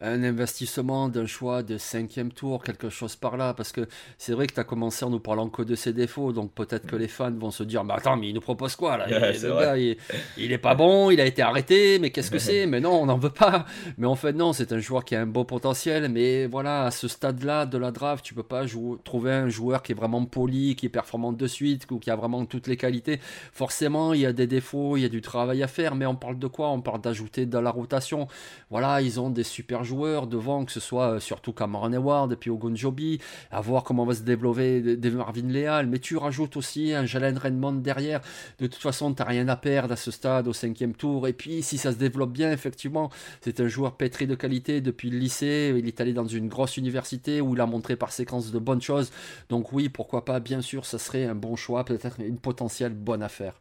un 0.00 0.22
investissement 0.22 1.08
d'un 1.08 1.26
choix 1.26 1.64
de 1.64 1.76
cinquième 1.76 2.30
tour, 2.30 2.62
quelque 2.62 2.88
chose 2.88 3.16
par 3.16 3.36
là, 3.36 3.52
parce 3.52 3.72
que 3.72 3.88
c'est 4.16 4.32
vrai 4.32 4.46
que 4.46 4.54
tu 4.54 4.60
as 4.60 4.64
commencé 4.64 5.04
en 5.04 5.10
nous 5.10 5.18
parlant 5.18 5.48
que 5.48 5.62
de 5.62 5.74
ses 5.74 5.92
défauts, 5.92 6.32
donc 6.32 6.52
peut-être 6.52 6.86
que 6.86 6.94
mm. 6.94 6.98
les 7.00 7.08
fans 7.08 7.32
vont 7.32 7.50
se 7.50 7.64
dire, 7.64 7.82
mais 7.82 7.94
attends, 7.94 8.16
mais 8.16 8.28
il 8.28 8.34
nous 8.34 8.40
propose 8.40 8.76
quoi 8.76 8.96
là? 8.96 9.06
Le 9.08 9.60
gars, 9.60 9.76
il, 9.76 10.52
est 10.52 10.58
pas 10.58 10.76
bon, 10.76 11.10
il 11.10 11.20
a 11.20 11.26
été 11.26 11.42
arrêté, 11.42 11.98
mais 11.98 12.10
qu'est-ce 12.10 12.30
que 12.30 12.38
c'est? 12.38 12.66
Mais 12.74 12.80
non, 12.80 13.02
on 13.02 13.06
n'en 13.06 13.18
veut 13.18 13.30
pas. 13.30 13.66
Mais 13.98 14.06
en 14.06 14.14
fait, 14.14 14.32
non, 14.32 14.52
c'est 14.52 14.72
un 14.72 14.78
joueur 14.78 15.04
qui 15.04 15.14
a 15.14 15.20
un 15.20 15.26
beau 15.26 15.44
potentiel, 15.44 16.08
mais 16.08 16.46
voilà, 16.46 16.84
à 16.84 16.90
ce 16.90 17.08
stade-là 17.08 17.66
de 17.66 17.78
la 17.78 17.90
draft, 17.90 18.24
tu 18.24 18.34
peux 18.34 18.42
pas 18.42 18.64
trouver 19.04 19.32
un 19.32 19.48
joueur 19.48 19.82
qui 19.82 19.92
est 19.92 19.94
vraiment 19.94 20.24
poli, 20.24 20.76
qui 20.76 20.86
est 20.86 20.90
performant 20.90 21.32
de 21.32 21.46
suite, 21.46 21.86
ou 21.90 21.98
qui 21.98 22.10
a 22.10 22.16
vraiment 22.16 22.44
toutes 22.46 22.66
les 22.66 22.76
qualités. 22.76 23.20
Forcément, 23.52 24.12
il 24.12 24.20
y 24.20 24.26
a 24.26 24.32
des 24.32 24.46
défauts, 24.46 24.96
il 24.96 25.02
y 25.02 25.04
a 25.04 25.08
du 25.08 25.20
travail 25.20 25.62
à 25.62 25.66
faire, 25.66 25.94
mais 25.94 26.06
on 26.06 26.16
parle 26.16 26.38
de 26.38 26.46
quoi? 26.46 26.68
D'ajouter 26.98 27.46
dans 27.46 27.60
la 27.60 27.70
rotation. 27.70 28.28
Voilà, 28.70 29.00
ils 29.00 29.20
ont 29.20 29.30
des 29.30 29.42
super 29.42 29.84
joueurs 29.84 30.26
devant, 30.26 30.64
que 30.64 30.72
ce 30.72 30.80
soit 30.80 31.20
surtout 31.20 31.52
Cameron 31.52 31.92
Hayward 31.92 32.32
et 32.32 32.36
puis 32.36 32.50
Ogunjobi, 32.50 33.20
à 33.50 33.60
voir 33.60 33.82
comment 33.84 34.04
va 34.04 34.14
se 34.14 34.22
développer 34.22 34.96
des 34.96 35.10
Marvin 35.10 35.48
Leal, 35.48 35.86
mais 35.86 35.98
tu 35.98 36.16
rajoutes 36.16 36.56
aussi 36.56 36.92
un 36.92 37.06
Jalen 37.06 37.38
Redmond 37.38 37.74
derrière. 37.74 38.20
De 38.58 38.66
toute 38.66 38.82
façon, 38.82 39.12
tu 39.12 39.22
n'as 39.22 39.28
rien 39.28 39.48
à 39.48 39.56
perdre 39.56 39.92
à 39.92 39.96
ce 39.96 40.10
stade, 40.10 40.48
au 40.48 40.52
cinquième 40.52 40.94
tour. 40.94 41.26
Et 41.28 41.32
puis, 41.32 41.62
si 41.62 41.78
ça 41.78 41.92
se 41.92 41.96
développe 41.96 42.32
bien, 42.32 42.52
effectivement, 42.52 43.10
c'est 43.40 43.60
un 43.60 43.68
joueur 43.68 43.96
pétri 43.96 44.26
de 44.26 44.34
qualité 44.34 44.80
depuis 44.80 45.10
le 45.10 45.18
lycée. 45.18 45.74
Il 45.76 45.86
est 45.86 46.00
allé 46.00 46.12
dans 46.12 46.26
une 46.26 46.48
grosse 46.48 46.76
université 46.76 47.40
où 47.40 47.54
il 47.54 47.60
a 47.60 47.66
montré 47.66 47.96
par 47.96 48.12
séquence 48.12 48.50
de 48.50 48.58
bonnes 48.58 48.82
choses. 48.82 49.10
Donc 49.48 49.72
oui, 49.72 49.88
pourquoi 49.88 50.24
pas, 50.24 50.40
bien 50.40 50.60
sûr, 50.60 50.84
ça 50.86 50.98
serait 50.98 51.24
un 51.24 51.34
bon 51.34 51.56
choix, 51.56 51.84
peut-être 51.84 52.20
une 52.20 52.38
potentielle 52.38 52.94
bonne 52.94 53.22
affaire. 53.22 53.54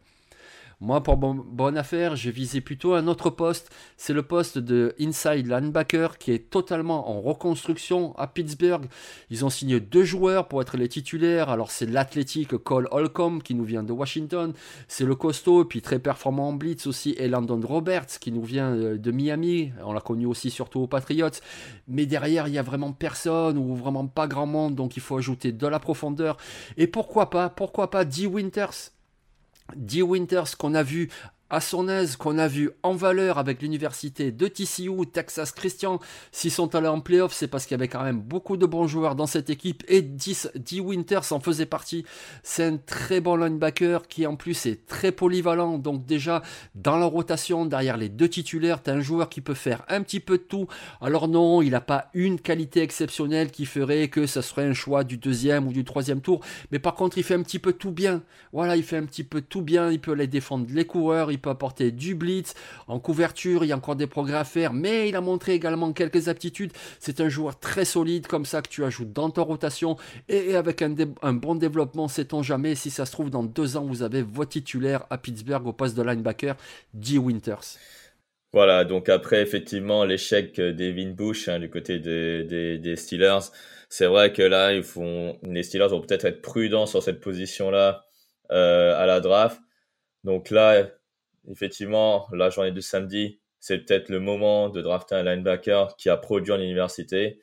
Moi, 0.79 1.01
pour 1.01 1.17
bonne 1.17 1.77
affaire, 1.77 2.15
j'ai 2.15 2.31
visé 2.31 2.61
plutôt 2.61 2.93
un 2.93 3.07
autre 3.07 3.29
poste. 3.29 3.73
C'est 3.97 4.13
le 4.13 4.23
poste 4.23 4.57
de 4.57 4.93
inside 4.99 5.47
linebacker 5.47 6.17
qui 6.17 6.31
est 6.31 6.49
totalement 6.49 7.09
en 7.09 7.21
reconstruction 7.21 8.15
à 8.17 8.27
Pittsburgh. 8.27 8.85
Ils 9.29 9.45
ont 9.45 9.49
signé 9.49 9.79
deux 9.79 10.03
joueurs 10.03 10.47
pour 10.47 10.61
être 10.61 10.77
les 10.77 10.89
titulaires. 10.89 11.49
Alors, 11.49 11.71
c'est 11.71 11.85
l'athlétique 11.85 12.57
Cole 12.57 12.87
Holcomb 12.91 13.39
qui 13.39 13.55
nous 13.55 13.63
vient 13.63 13.83
de 13.83 13.91
Washington. 13.91 14.53
C'est 14.87 15.05
le 15.05 15.15
costaud, 15.15 15.65
puis 15.65 15.81
très 15.81 15.99
performant 15.99 16.49
en 16.49 16.53
blitz 16.53 16.87
aussi, 16.87 17.11
et 17.17 17.27
Landon 17.27 17.61
Roberts 17.63 18.19
qui 18.19 18.31
nous 18.31 18.43
vient 18.43 18.73
euh, 18.73 18.97
de 18.97 19.11
Miami. 19.11 19.71
On 19.83 19.93
l'a 19.93 20.01
connu 20.01 20.25
aussi 20.25 20.49
surtout 20.49 20.81
aux 20.81 20.87
Patriots. 20.87 21.29
Mais 21.87 22.05
derrière, 22.05 22.47
il 22.47 22.51
n'y 22.51 22.57
a 22.57 22.63
vraiment 22.63 22.91
personne 22.91 23.57
ou 23.57 23.75
vraiment 23.75 24.07
pas 24.07 24.27
grand 24.27 24.47
monde. 24.47 24.75
Donc, 24.75 24.97
il 24.97 25.01
faut 25.01 25.17
ajouter 25.17 25.51
de 25.51 25.67
la 25.67 25.79
profondeur. 25.79 26.37
Et 26.77 26.87
pourquoi 26.87 27.29
pas, 27.29 27.49
pourquoi 27.49 27.89
pas 27.89 28.05
D. 28.05 28.27
Winters? 28.27 28.91
D. 29.75 30.01
Winters 30.01 30.55
qu'on 30.57 30.75
a 30.75 30.83
vu 30.83 31.09
à 31.53 31.61
son 31.61 31.87
aise 31.87 32.15
qu'on 32.15 32.39
a 32.39 32.47
vu 32.47 32.71
en 32.81 32.93
valeur 32.93 33.37
avec 33.37 33.61
l'université 33.61 34.31
de 34.31 34.47
TCU, 34.47 35.05
Texas 35.05 35.51
Christian. 35.51 35.99
S'ils 36.31 36.49
sont 36.49 36.73
allés 36.73 36.87
en 36.87 36.99
playoff, 36.99 37.31
c'est 37.31 37.47
parce 37.47 37.67
qu'il 37.67 37.75
y 37.75 37.79
avait 37.79 37.87
quand 37.87 38.01
même 38.01 38.21
beaucoup 38.21 38.57
de 38.57 38.65
bons 38.65 38.87
joueurs 38.87 39.13
dans 39.13 39.27
cette 39.27 39.51
équipe 39.51 39.83
et 39.87 40.01
D. 40.01 40.79
Winters 40.81 41.31
en 41.31 41.39
faisait 41.39 41.67
partie. 41.67 42.05
C'est 42.41 42.63
un 42.63 42.77
très 42.77 43.21
bon 43.21 43.35
linebacker 43.35 44.07
qui 44.07 44.25
en 44.25 44.35
plus 44.35 44.65
est 44.65 44.87
très 44.87 45.11
polyvalent. 45.11 45.77
Donc 45.77 46.07
déjà, 46.07 46.41
dans 46.73 46.97
la 46.97 47.05
rotation, 47.05 47.67
derrière 47.67 47.97
les 47.97 48.09
deux 48.09 48.29
titulaires, 48.29 48.81
tu 48.81 48.89
as 48.89 48.93
un 48.93 49.01
joueur 49.01 49.29
qui 49.29 49.41
peut 49.41 49.53
faire 49.53 49.85
un 49.89 50.01
petit 50.01 50.19
peu 50.19 50.39
de 50.39 50.43
tout. 50.43 50.65
Alors 51.01 51.27
non, 51.27 51.61
il 51.61 51.69
n'a 51.69 51.81
pas 51.81 52.09
une 52.15 52.39
qualité 52.39 52.81
exceptionnelle 52.81 53.51
qui 53.51 53.67
ferait 53.67 54.07
que 54.07 54.25
ça 54.25 54.41
serait 54.41 54.65
un 54.65 54.73
choix 54.73 55.03
du 55.03 55.17
deuxième 55.17 55.67
ou 55.67 55.71
du 55.71 55.83
troisième 55.83 56.21
tour. 56.21 56.39
Mais 56.71 56.79
par 56.79 56.95
contre, 56.95 57.19
il 57.19 57.23
fait 57.23 57.35
un 57.35 57.43
petit 57.43 57.59
peu 57.59 57.73
tout 57.73 57.91
bien. 57.91 58.23
Voilà, 58.53 58.75
il 58.75 58.83
fait 58.83 58.97
un 58.97 59.05
petit 59.05 59.23
peu 59.23 59.41
tout 59.41 59.61
bien. 59.61 59.91
Il 59.91 60.01
peut 60.01 60.13
aller 60.13 60.25
défendre 60.25 60.65
les 60.71 60.85
coureurs, 60.85 61.29
peut 61.43 61.51
apporter 61.51 61.91
du 61.91 62.15
blitz. 62.15 62.55
En 62.87 62.99
couverture, 62.99 63.63
il 63.63 63.67
y 63.67 63.71
a 63.71 63.77
encore 63.77 63.95
des 63.95 64.07
progrès 64.07 64.37
à 64.37 64.43
faire, 64.43 64.73
mais 64.73 65.09
il 65.09 65.15
a 65.15 65.21
montré 65.21 65.53
également 65.53 65.93
quelques 65.93 66.29
aptitudes. 66.29 66.71
C'est 66.99 67.21
un 67.21 67.29
joueur 67.29 67.59
très 67.59 67.85
solide, 67.85 68.25
comme 68.25 68.45
ça, 68.45 68.63
que 68.63 68.69
tu 68.69 68.83
ajoutes 68.83 69.13
dans 69.13 69.29
ta 69.29 69.41
rotation. 69.41 69.97
Et 70.29 70.55
avec 70.55 70.81
un, 70.81 70.93
bon 71.33 71.55
développement, 71.55 72.07
sait-on 72.07 72.41
jamais, 72.41 72.73
si 72.73 72.89
ça 72.89 73.05
se 73.05 73.11
trouve, 73.11 73.29
dans 73.29 73.43
deux 73.43 73.77
ans, 73.77 73.85
vous 73.85 74.01
avez 74.01 74.23
votre 74.23 74.51
titulaire 74.51 75.05
à 75.11 75.19
Pittsburgh 75.19 75.67
au 75.67 75.73
poste 75.73 75.95
de 75.95 76.01
linebacker, 76.01 76.55
D. 76.93 77.19
Winters. 77.19 77.77
Voilà, 78.53 78.85
donc 78.85 79.09
après, 79.09 79.41
effectivement, 79.41 80.05
l'échec 80.05 80.55
d'Evin 80.59 81.11
Bush 81.11 81.49
hein, 81.49 81.59
du 81.59 81.69
côté 81.69 81.99
des, 81.99 82.77
des, 82.77 82.95
Steelers, 82.95 83.49
c'est 83.89 84.05
vrai 84.05 84.31
que 84.31 84.43
là, 84.43 84.73
ils 84.73 84.83
font, 84.83 85.39
les 85.43 85.63
Steelers 85.63 85.87
vont 85.89 86.01
peut-être 86.01 86.25
être 86.25 86.41
prudents 86.41 86.85
sur 86.85 87.01
cette 87.01 87.19
position-là 87.19 88.05
euh, 88.51 88.95
à 88.95 89.07
la 89.07 89.19
draft. 89.19 89.59
Donc 90.23 90.51
là, 90.51 90.87
effectivement, 91.49 92.27
la 92.31 92.49
journée 92.49 92.71
du 92.71 92.81
samedi, 92.81 93.39
c'est 93.59 93.79
peut-être 93.79 94.09
le 94.09 94.19
moment 94.19 94.69
de 94.69 94.81
drafter 94.81 95.15
un 95.15 95.23
linebacker 95.23 95.95
qui 95.95 96.09
a 96.09 96.17
produit 96.17 96.51
en 96.51 96.59
université. 96.59 97.39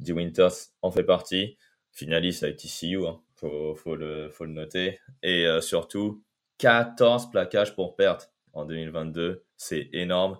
D. 0.00 0.12
Winters 0.12 0.52
en 0.82 0.90
fait 0.90 1.04
partie. 1.04 1.56
Finaliste 1.92 2.42
avec 2.42 2.56
TCU, 2.56 3.06
hein. 3.06 3.20
faut, 3.36 3.94
le, 3.94 4.30
noter. 4.46 4.98
Et 5.22 5.46
euh, 5.46 5.60
surtout, 5.60 6.24
14 6.58 7.30
plaquages 7.30 7.76
pour 7.76 7.94
perte 7.94 8.32
en 8.52 8.64
2022. 8.64 9.44
C'est 9.56 9.90
énorme. 9.92 10.38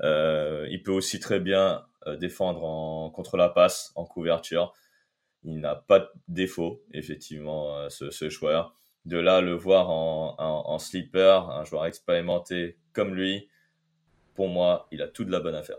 Euh, 0.00 0.66
il 0.70 0.82
peut 0.82 0.92
aussi 0.92 1.20
très 1.20 1.40
bien 1.40 1.84
euh, 2.06 2.16
défendre 2.16 2.64
en, 2.64 3.10
contre 3.10 3.36
la 3.36 3.50
passe, 3.50 3.92
en 3.96 4.06
couverture. 4.06 4.72
Il 5.42 5.60
n'a 5.60 5.74
pas 5.74 5.98
de 5.98 6.08
défaut, 6.28 6.82
effectivement, 6.94 7.90
ce, 7.90 8.10
ce 8.10 8.30
joueur 8.30 8.74
de 9.04 9.18
là 9.18 9.40
le 9.40 9.54
voir 9.54 9.90
en, 9.90 10.34
en, 10.38 10.78
sleeper, 10.78 11.50
un 11.50 11.64
joueur 11.64 11.86
expérimenté 11.86 12.78
comme 12.92 13.14
lui, 13.14 13.48
pour 14.34 14.48
moi, 14.48 14.88
il 14.90 15.02
a 15.02 15.08
tout 15.08 15.24
de 15.24 15.30
la 15.30 15.40
bonne 15.40 15.54
affaire. 15.54 15.78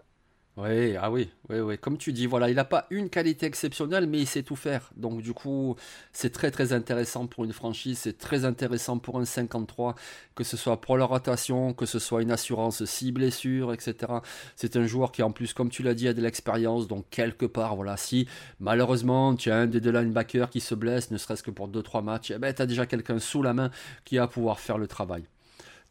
Oui, 0.57 0.95
ah 0.95 1.11
oui, 1.11 1.29
oui, 1.49 1.59
oui. 1.59 1.77
Comme 1.77 1.97
tu 1.97 2.13
dis, 2.13 2.27
voilà, 2.27 2.49
il 2.49 2.55
n'a 2.55 2.63
pas 2.63 2.87
une 2.89 3.09
qualité 3.09 3.45
exceptionnelle, 3.45 4.07
mais 4.07 4.19
il 4.19 4.25
sait 4.25 4.41
tout 4.41 4.55
faire. 4.55 4.89
Donc 4.95 5.21
du 5.21 5.33
coup, 5.33 5.75
c'est 6.13 6.29
très 6.31 6.49
très 6.49 6.71
intéressant 6.71 7.27
pour 7.27 7.43
une 7.43 7.51
franchise, 7.51 7.99
c'est 7.99 8.17
très 8.17 8.45
intéressant 8.45 8.97
pour 8.97 9.19
un 9.19 9.25
53, 9.25 9.95
que 10.33 10.45
ce 10.45 10.55
soit 10.55 10.79
pour 10.79 10.97
la 10.97 11.03
rotation, 11.03 11.73
que 11.73 11.85
ce 11.85 11.99
soit 11.99 12.21
une 12.21 12.31
assurance 12.31 12.85
si 12.85 13.11
blessure, 13.11 13.73
etc. 13.73 14.13
C'est 14.55 14.77
un 14.77 14.85
joueur 14.87 15.11
qui 15.11 15.23
en 15.23 15.31
plus, 15.31 15.53
comme 15.53 15.69
tu 15.69 15.83
l'as 15.83 15.93
dit, 15.93 16.07
a 16.07 16.13
de 16.13 16.21
l'expérience. 16.21 16.87
Donc 16.87 17.09
quelque 17.09 17.45
part, 17.45 17.75
voilà, 17.75 17.97
si 17.97 18.25
malheureusement 18.61 19.35
tu 19.35 19.51
as 19.51 19.57
un 19.57 19.67
des 19.67 19.81
deux 19.81 19.91
linebackers 19.91 20.49
qui 20.49 20.61
se 20.61 20.73
blesse, 20.73 21.11
ne 21.11 21.17
serait-ce 21.17 21.43
que 21.43 21.51
pour 21.51 21.67
2-3 21.67 22.01
matchs, 22.01 22.31
eh 22.31 22.37
ben, 22.37 22.53
tu 22.53 22.61
as 22.61 22.65
déjà 22.65 22.85
quelqu'un 22.85 23.19
sous 23.19 23.43
la 23.43 23.53
main 23.53 23.71
qui 24.05 24.17
va 24.17 24.27
pouvoir 24.29 24.61
faire 24.61 24.77
le 24.77 24.87
travail. 24.87 25.25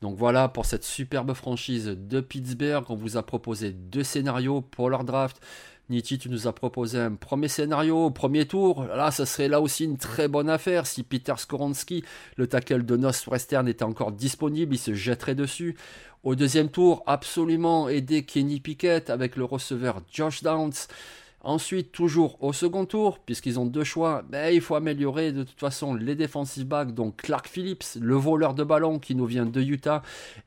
Donc 0.04 0.18
voilà 0.18 0.48
pour 0.48 0.66
cette 0.66 0.84
superbe 0.84 1.32
franchise 1.32 1.86
de 1.86 2.20
Pittsburgh. 2.20 2.84
On 2.90 2.94
vous 2.94 3.16
a 3.16 3.22
proposé 3.22 3.72
deux 3.72 4.02
scénarios 4.02 4.60
pour 4.60 4.90
leur 4.90 5.02
draft. 5.02 5.40
Niti, 5.88 6.18
tu 6.18 6.28
nous 6.28 6.46
as 6.46 6.52
proposé 6.52 7.00
un 7.00 7.14
premier 7.14 7.48
scénario 7.48 8.10
premier 8.10 8.44
tour. 8.44 8.84
Là, 8.84 9.10
ça 9.10 9.24
serait 9.24 9.48
là 9.48 9.62
aussi 9.62 9.84
une 9.84 9.96
très 9.96 10.28
bonne 10.28 10.50
affaire. 10.50 10.86
Si 10.86 11.04
Peter 11.04 11.32
Skoronski, 11.38 12.04
le 12.36 12.46
tackle 12.46 12.84
de 12.84 12.98
Western, 13.30 13.66
était 13.66 13.82
encore 13.82 14.12
disponible, 14.12 14.74
il 14.74 14.78
se 14.78 14.92
jetterait 14.92 15.34
dessus. 15.34 15.74
Au 16.22 16.34
deuxième 16.34 16.68
tour, 16.68 17.02
absolument 17.06 17.88
aider 17.88 18.24
Kenny 18.24 18.60
Pickett 18.60 19.08
avec 19.08 19.36
le 19.36 19.44
receveur 19.44 20.02
Josh 20.12 20.42
Downs. 20.42 20.86
Ensuite, 21.46 21.92
toujours 21.92 22.42
au 22.42 22.54
second 22.54 22.86
tour, 22.86 23.18
puisqu'ils 23.18 23.60
ont 23.60 23.66
deux 23.66 23.84
choix, 23.84 24.22
ben, 24.30 24.52
il 24.52 24.62
faut 24.62 24.76
améliorer 24.76 25.30
de 25.30 25.42
toute 25.42 25.60
façon 25.60 25.94
les 25.94 26.14
defensive 26.14 26.64
backs, 26.64 26.94
donc 26.94 27.18
Clark 27.18 27.48
Phillips, 27.48 27.84
le 28.00 28.14
voleur 28.14 28.54
de 28.54 28.64
ballon 28.64 28.98
qui 28.98 29.14
nous 29.14 29.26
vient 29.26 29.44
de 29.44 29.60
Utah, 29.60 30.00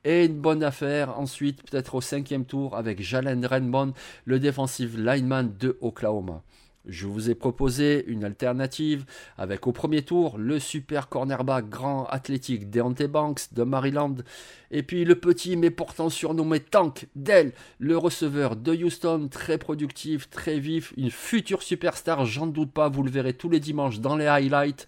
et 0.03 0.25
une 0.25 0.39
bonne 0.39 0.63
affaire 0.63 1.19
ensuite, 1.19 1.61
peut-être 1.61 1.93
au 1.93 2.01
cinquième 2.01 2.45
tour, 2.45 2.75
avec 2.75 2.99
Jalen 2.99 3.45
Renbon, 3.45 3.93
le 4.25 4.39
defensive 4.39 4.99
lineman 4.99 5.53
de 5.59 5.77
Oklahoma. 5.81 6.41
Je 6.87 7.05
vous 7.05 7.29
ai 7.29 7.35
proposé 7.35 8.05
une 8.07 8.23
alternative 8.23 9.05
avec 9.37 9.67
au 9.67 9.73
premier 9.73 10.03
tour 10.03 10.37
le 10.37 10.57
super 10.57 11.09
cornerback 11.09 11.67
grand 11.67 12.05
athlétique 12.05 12.69
Deontay 12.69 13.09
Banks 13.09 13.53
de 13.53 13.63
Maryland 13.63 14.15
et 14.71 14.83
puis 14.83 15.03
le 15.03 15.15
petit 15.15 15.57
mais 15.57 15.69
pourtant 15.69 16.09
surnommé 16.09 16.61
Tank 16.61 17.07
Dell, 17.15 17.51
le 17.79 17.97
receveur 17.97 18.55
de 18.55 18.73
Houston, 18.73 19.27
très 19.29 19.57
productif, 19.57 20.29
très 20.29 20.59
vif, 20.59 20.93
une 20.95 21.11
future 21.11 21.61
superstar, 21.61 22.25
j'en 22.25 22.47
doute 22.47 22.71
pas, 22.71 22.87
vous 22.87 23.03
le 23.03 23.11
verrez 23.11 23.33
tous 23.33 23.49
les 23.49 23.59
dimanches 23.59 23.99
dans 23.99 24.15
les 24.15 24.27
highlights. 24.27 24.87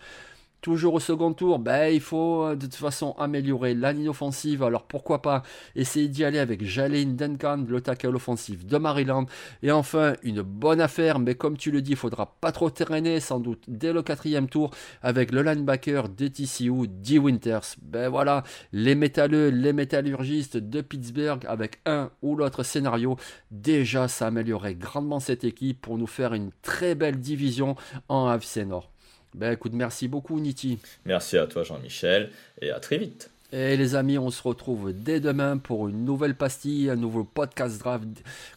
Toujours 0.61 0.95
au 0.95 0.99
second 0.99 1.31
tour, 1.31 1.57
ben, 1.57 1.93
il 1.93 2.01
faut 2.01 2.43
euh, 2.43 2.55
de 2.55 2.65
toute 2.65 2.75
façon 2.75 3.15
améliorer 3.17 3.73
la 3.73 3.93
ligne 3.93 4.09
offensive. 4.09 4.61
Alors 4.61 4.83
pourquoi 4.83 5.21
pas 5.21 5.41
essayer 5.75 6.09
d'y 6.09 6.25
aller 6.25 6.39
avec 6.39 6.65
Jalen 6.65 7.15
Duncan, 7.15 7.63
le 7.65 7.79
tackle 7.79 8.13
offensif 8.13 8.65
de 8.65 8.77
Maryland. 8.77 9.25
Et 9.63 9.71
enfin, 9.71 10.15
une 10.21 10.41
bonne 10.41 10.81
affaire, 10.81 11.19
mais 11.19 11.35
comme 11.35 11.55
tu 11.55 11.71
le 11.71 11.81
dis, 11.81 11.91
il 11.91 11.97
faudra 11.97 12.35
pas 12.41 12.51
trop 12.51 12.69
traîner, 12.69 13.21
sans 13.21 13.39
doute 13.39 13.63
dès 13.69 13.93
le 13.93 14.01
quatrième 14.01 14.49
tour, 14.49 14.71
avec 15.01 15.31
le 15.31 15.43
linebacker 15.43 16.09
de 16.09 16.27
TCU, 16.27 16.87
D. 16.89 17.19
Winters. 17.19 17.75
Ben 17.81 18.09
voilà, 18.09 18.43
les 18.73 18.95
métalleux, 18.95 19.49
les 19.49 19.71
métallurgistes 19.71 20.57
de 20.57 20.81
Pittsburgh, 20.81 21.45
avec 21.47 21.79
un 21.85 22.11
ou 22.21 22.35
l'autre 22.35 22.63
scénario, 22.63 23.15
déjà 23.49 24.09
ça 24.09 24.27
améliorerait 24.27 24.75
grandement 24.75 25.21
cette 25.21 25.45
équipe 25.45 25.79
pour 25.79 25.97
nous 25.97 26.07
faire 26.07 26.33
une 26.33 26.51
très 26.61 26.95
belle 26.95 27.19
division 27.19 27.77
en 28.09 28.27
AFC 28.27 28.65
Nord. 28.67 28.91
Ben 29.33 29.53
écoute, 29.53 29.73
merci 29.73 30.07
beaucoup 30.07 30.39
Niti. 30.39 30.79
Merci 31.05 31.37
à 31.37 31.47
toi 31.47 31.63
Jean-Michel 31.63 32.31
et 32.61 32.71
à 32.71 32.79
très 32.79 32.97
vite. 32.97 33.29
Et 33.51 33.77
les 33.77 33.95
amis, 33.95 34.17
on 34.19 34.29
se 34.29 34.43
retrouve 34.43 34.93
dès 34.93 35.19
demain 35.19 35.57
pour 35.57 35.87
une 35.87 36.05
nouvelle 36.05 36.35
pastille, 36.35 36.89
un 36.89 36.95
nouveau 36.95 37.23
podcast 37.23 37.79
draft 37.79 38.05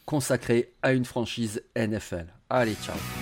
consacré 0.05 0.71
à 0.83 0.93
une 0.93 1.07
franchise 1.07 1.63
NFL. 1.75 2.27
Allez, 2.51 2.75
ciao. 2.85 3.22